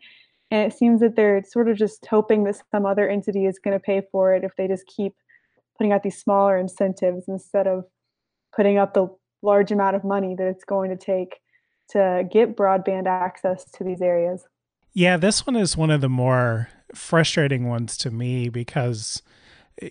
[0.50, 3.76] And it seems that they're sort of just hoping that some other entity is going
[3.76, 5.14] to pay for it if they just keep
[5.76, 7.84] putting out these smaller incentives instead of
[8.58, 9.06] putting up the
[9.40, 11.36] large amount of money that it's going to take
[11.88, 14.44] to get broadband access to these areas.
[14.92, 19.22] Yeah, this one is one of the more frustrating ones to me because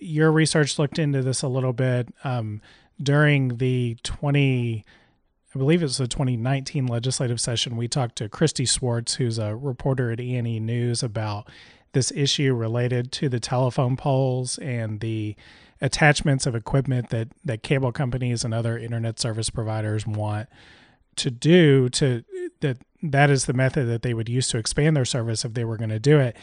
[0.02, 2.60] your research looked into this a little bit um,
[3.02, 4.84] during the 20
[5.54, 7.78] I believe it was the 2019 legislative session.
[7.78, 11.48] We talked to Christy Swartz, who's a reporter at E&E News, about
[11.92, 15.36] this issue related to the telephone poles and the
[15.80, 20.48] attachments of equipment that that cable companies and other internet service providers want
[21.16, 22.24] to do to
[22.60, 25.64] that that is the method that they would use to expand their service if they
[25.64, 26.36] were going to do it.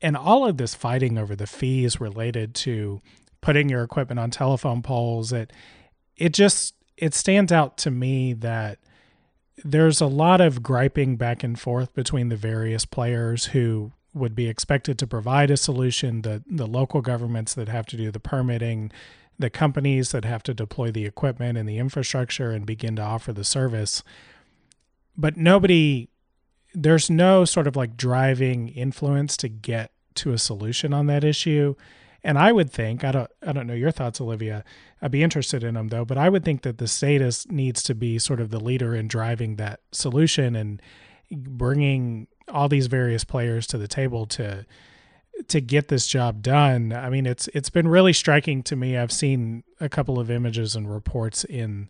[0.00, 3.00] And all of this fighting over the fees related to
[3.42, 5.52] putting your equipment on telephone poles it
[6.16, 8.78] it just it stands out to me that
[9.64, 14.48] there's a lot of griping back and forth between the various players who would be
[14.48, 18.90] expected to provide a solution the the local governments that have to do the permitting
[19.38, 23.32] the companies that have to deploy the equipment and the infrastructure and begin to offer
[23.32, 24.02] the service
[25.16, 26.08] but nobody
[26.74, 31.74] there's no sort of like driving influence to get to a solution on that issue.
[32.22, 34.64] And I would think I don't I don't know your thoughts, Olivia.
[35.00, 37.94] I'd be interested in them though, but I would think that the status needs to
[37.94, 40.82] be sort of the leader in driving that solution and
[41.30, 44.66] bringing all these various players to the table to
[45.48, 46.92] to get this job done.
[46.92, 48.96] I mean, it's it's been really striking to me.
[48.96, 51.88] I've seen a couple of images and reports in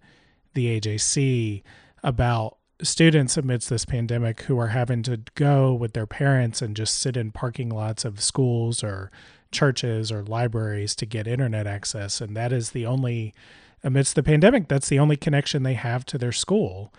[0.55, 1.63] the AJC
[2.03, 6.99] about students amidst this pandemic who are having to go with their parents and just
[6.99, 9.11] sit in parking lots of schools or
[9.53, 13.35] churches or libraries to get internet access and that is the only
[13.83, 16.93] amidst the pandemic that's the only connection they have to their school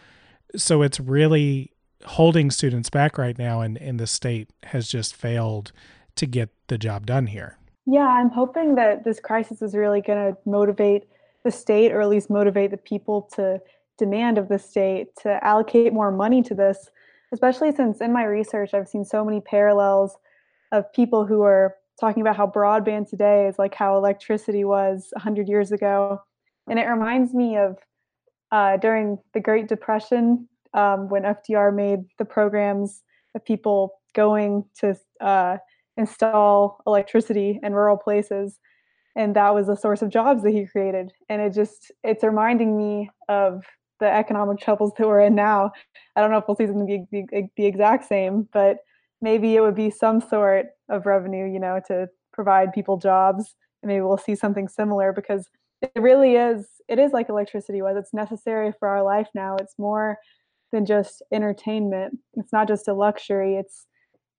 [0.56, 1.72] so it's really
[2.06, 5.72] holding students back right now and, and the state has just failed
[6.16, 10.34] to get the job done here yeah i'm hoping that this crisis is really going
[10.34, 11.04] to motivate
[11.44, 13.60] the state or at least motivate the people to
[13.98, 16.90] demand of the state to allocate more money to this,
[17.32, 20.16] especially since in my research I've seen so many parallels
[20.72, 25.48] of people who are talking about how broadband today is like how electricity was 100
[25.48, 26.20] years ago.
[26.68, 27.78] And it reminds me of
[28.52, 33.04] uh, during the Great Depression um, when FDR made the programs
[33.36, 35.58] of people going to uh,
[35.98, 38.60] install electricity in rural places.
[39.16, 41.12] And that was a source of jobs that he created.
[41.30, 43.64] And it just, it's reminding me of
[44.00, 45.72] the economic troubles that we're in now.
[46.16, 48.78] I don't know if we'll see be the, the exact same, but
[49.22, 53.56] maybe it would be some sort of revenue, you know, to provide people jobs.
[53.84, 55.50] And maybe we'll see something similar because
[55.82, 59.74] it really is it is like electricity was it's necessary for our life now it's
[59.78, 60.18] more
[60.72, 63.88] than just entertainment it's not just a luxury it's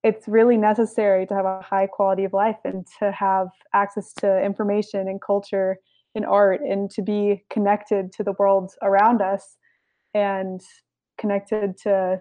[0.03, 4.43] it's really necessary to have a high quality of life and to have access to
[4.45, 5.77] information and culture
[6.15, 9.57] and art and to be connected to the world around us
[10.15, 10.61] and
[11.19, 12.21] connected to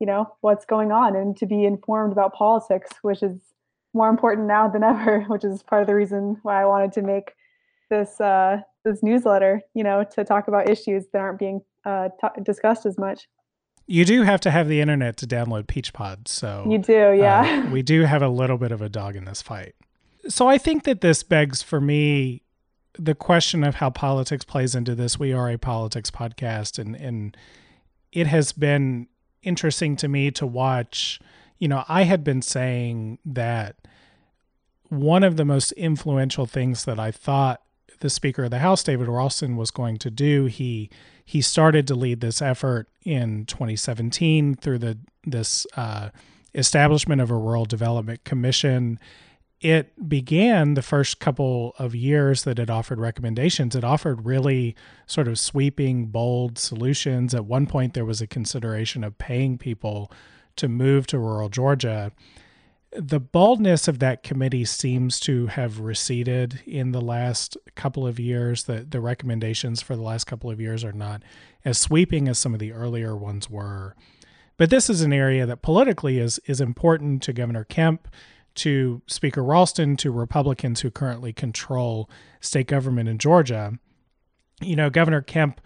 [0.00, 3.38] you know what's going on and to be informed about politics which is
[3.94, 7.02] more important now than ever which is part of the reason why i wanted to
[7.02, 7.32] make
[7.90, 12.42] this uh, this newsletter, you know, to talk about issues that aren't being uh, t-
[12.42, 13.28] discussed as much.
[13.86, 17.64] You do have to have the internet to download Peach Peachpod, so you do, yeah.
[17.66, 19.74] Uh, we do have a little bit of a dog in this fight.
[20.28, 22.42] So I think that this begs for me
[22.98, 25.18] the question of how politics plays into this.
[25.18, 27.36] We are a politics podcast, and and
[28.12, 29.08] it has been
[29.42, 31.20] interesting to me to watch.
[31.58, 33.76] You know, I had been saying that
[34.88, 37.62] one of the most influential things that I thought
[38.00, 40.46] the Speaker of the House, David Ralston, was going to do.
[40.46, 40.90] He
[41.24, 46.10] he started to lead this effort in 2017 through the this uh,
[46.54, 48.98] establishment of a Rural Development Commission.
[49.60, 53.74] It began the first couple of years that it offered recommendations.
[53.74, 57.34] It offered really sort of sweeping, bold solutions.
[57.34, 60.12] At one point, there was a consideration of paying people
[60.56, 62.12] to move to rural Georgia
[62.94, 68.64] the baldness of that committee seems to have receded in the last couple of years.
[68.64, 71.22] The the recommendations for the last couple of years are not
[71.64, 73.96] as sweeping as some of the earlier ones were.
[74.56, 78.06] But this is an area that politically is is important to Governor Kemp,
[78.56, 82.08] to Speaker Ralston, to Republicans who currently control
[82.40, 83.78] state government in Georgia.
[84.60, 85.60] You know, Governor Kemp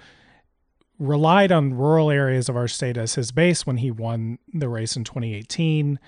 [0.98, 4.96] relied on rural areas of our state as his base when he won the race
[4.96, 5.98] in 2018.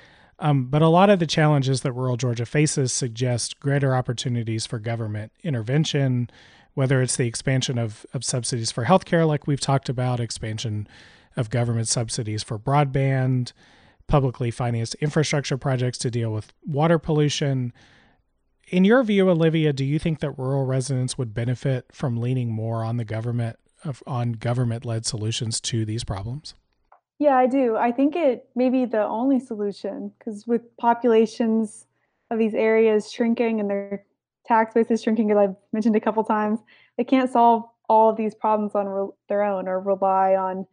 [0.40, 4.78] Um, but a lot of the challenges that rural Georgia faces suggest greater opportunities for
[4.78, 6.30] government intervention,
[6.72, 10.88] whether it's the expansion of, of subsidies for healthcare, like we've talked about, expansion
[11.36, 13.52] of government subsidies for broadband,
[14.06, 17.72] publicly financed infrastructure projects to deal with water pollution.
[18.68, 22.82] In your view, Olivia, do you think that rural residents would benefit from leaning more
[22.82, 23.56] on the government,
[24.06, 26.54] on government led solutions to these problems?
[27.20, 27.76] Yeah, I do.
[27.76, 31.86] I think it may be the only solution because with populations
[32.30, 34.06] of these areas shrinking and their
[34.46, 36.60] tax base is shrinking, as I've mentioned a couple times,
[36.96, 40.66] they can't solve all of these problems on re- their own or rely on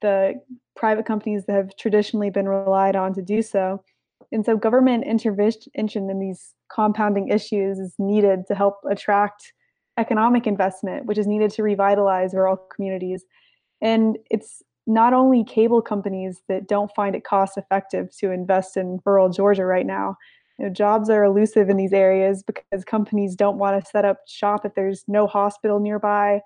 [0.00, 0.40] the
[0.74, 3.84] private companies that have traditionally been relied on to do so.
[4.32, 9.52] And so, government intervention in these compounding issues is needed to help attract
[9.98, 13.26] economic investment, which is needed to revitalize rural communities.
[13.82, 19.00] And it's not only cable companies that don't find it cost effective to invest in
[19.04, 20.16] rural Georgia right now.
[20.58, 24.18] You know, jobs are elusive in these areas because companies don't want to set up
[24.26, 26.40] shop if there's no hospital nearby,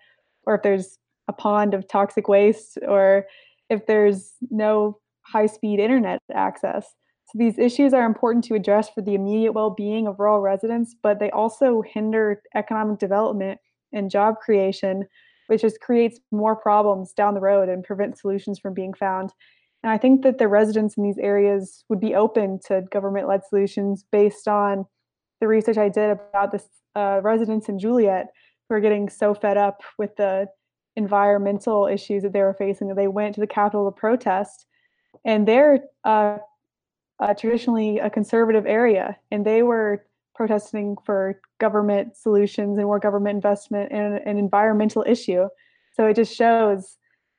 [0.44, 3.26] or if there's a pond of toxic waste, or
[3.68, 6.94] if there's no high speed internet access.
[7.26, 10.94] So these issues are important to address for the immediate well being of rural residents,
[11.02, 13.58] but they also hinder economic development
[13.92, 15.08] and job creation
[15.46, 19.30] which just creates more problems down the road and prevents solutions from being found.
[19.82, 23.44] And I think that the residents in these areas would be open to government led
[23.44, 24.84] solutions based on
[25.40, 26.62] the research I did about the
[26.98, 28.28] uh, residents in Juliette
[28.68, 30.48] who are getting so fed up with the
[30.96, 34.66] environmental issues that they were facing that they went to the Capitol to protest.
[35.24, 36.38] And they're uh,
[37.20, 40.06] uh, traditionally a conservative area, and they were
[40.36, 45.48] protesting for government solutions and more government investment in an environmental issue.
[45.94, 46.98] So it just shows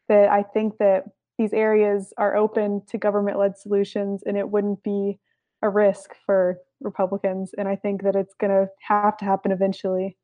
[0.09, 1.03] that I think that
[1.37, 5.19] these areas are open to government led solutions and it wouldn't be
[5.61, 7.51] a risk for Republicans.
[7.57, 10.17] And I think that it's going to have to happen eventually.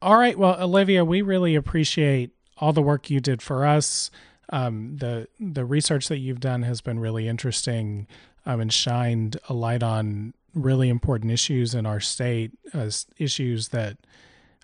[0.00, 0.38] All right.
[0.38, 4.10] Well, Olivia, we really appreciate all the work you did for us.
[4.52, 8.08] Um, the the research that you've done has been really interesting
[8.46, 13.96] um, and shined a light on really important issues in our state, as issues that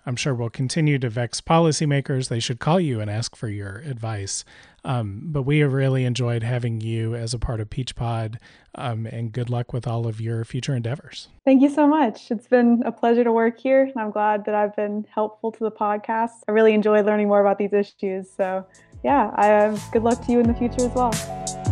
[0.05, 2.29] I'm sure will continue to vex policymakers.
[2.29, 4.45] They should call you and ask for your advice.
[4.85, 8.37] Um, but we have really enjoyed having you as a part of Peachpod,
[8.75, 11.27] um, and good luck with all of your future endeavors.
[11.43, 12.31] Thank you so much.
[12.31, 15.59] It's been a pleasure to work here, and I'm glad that I've been helpful to
[15.59, 16.43] the podcast.
[16.47, 18.31] I really enjoy learning more about these issues.
[18.31, 18.65] So,
[19.03, 21.66] yeah, I have good luck to you in the future as well.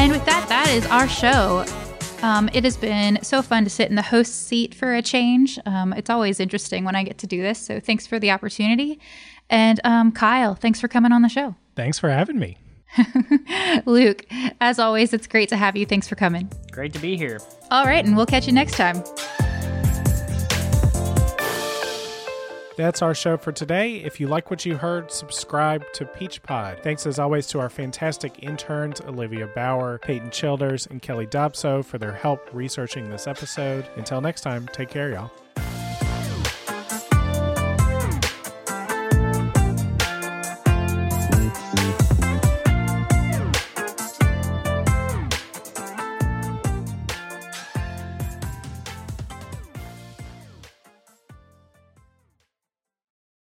[0.00, 1.62] And with that, that is our show.
[2.22, 5.58] Um, it has been so fun to sit in the host seat for a change.
[5.66, 7.58] Um, it's always interesting when I get to do this.
[7.58, 8.98] So thanks for the opportunity.
[9.50, 11.54] And um, Kyle, thanks for coming on the show.
[11.76, 12.56] Thanks for having me.
[13.84, 14.24] Luke,
[14.62, 15.84] as always, it's great to have you.
[15.84, 16.50] Thanks for coming.
[16.72, 17.38] Great to be here.
[17.70, 19.04] All right, and we'll catch you next time.
[22.80, 23.96] That's our show for today.
[23.96, 26.78] If you like what you heard, subscribe to Peach Pod.
[26.82, 31.98] Thanks as always to our fantastic interns, Olivia Bauer, Peyton Childers, and Kelly Dobso for
[31.98, 33.86] their help researching this episode.
[33.96, 35.30] Until next time, take care, y'all.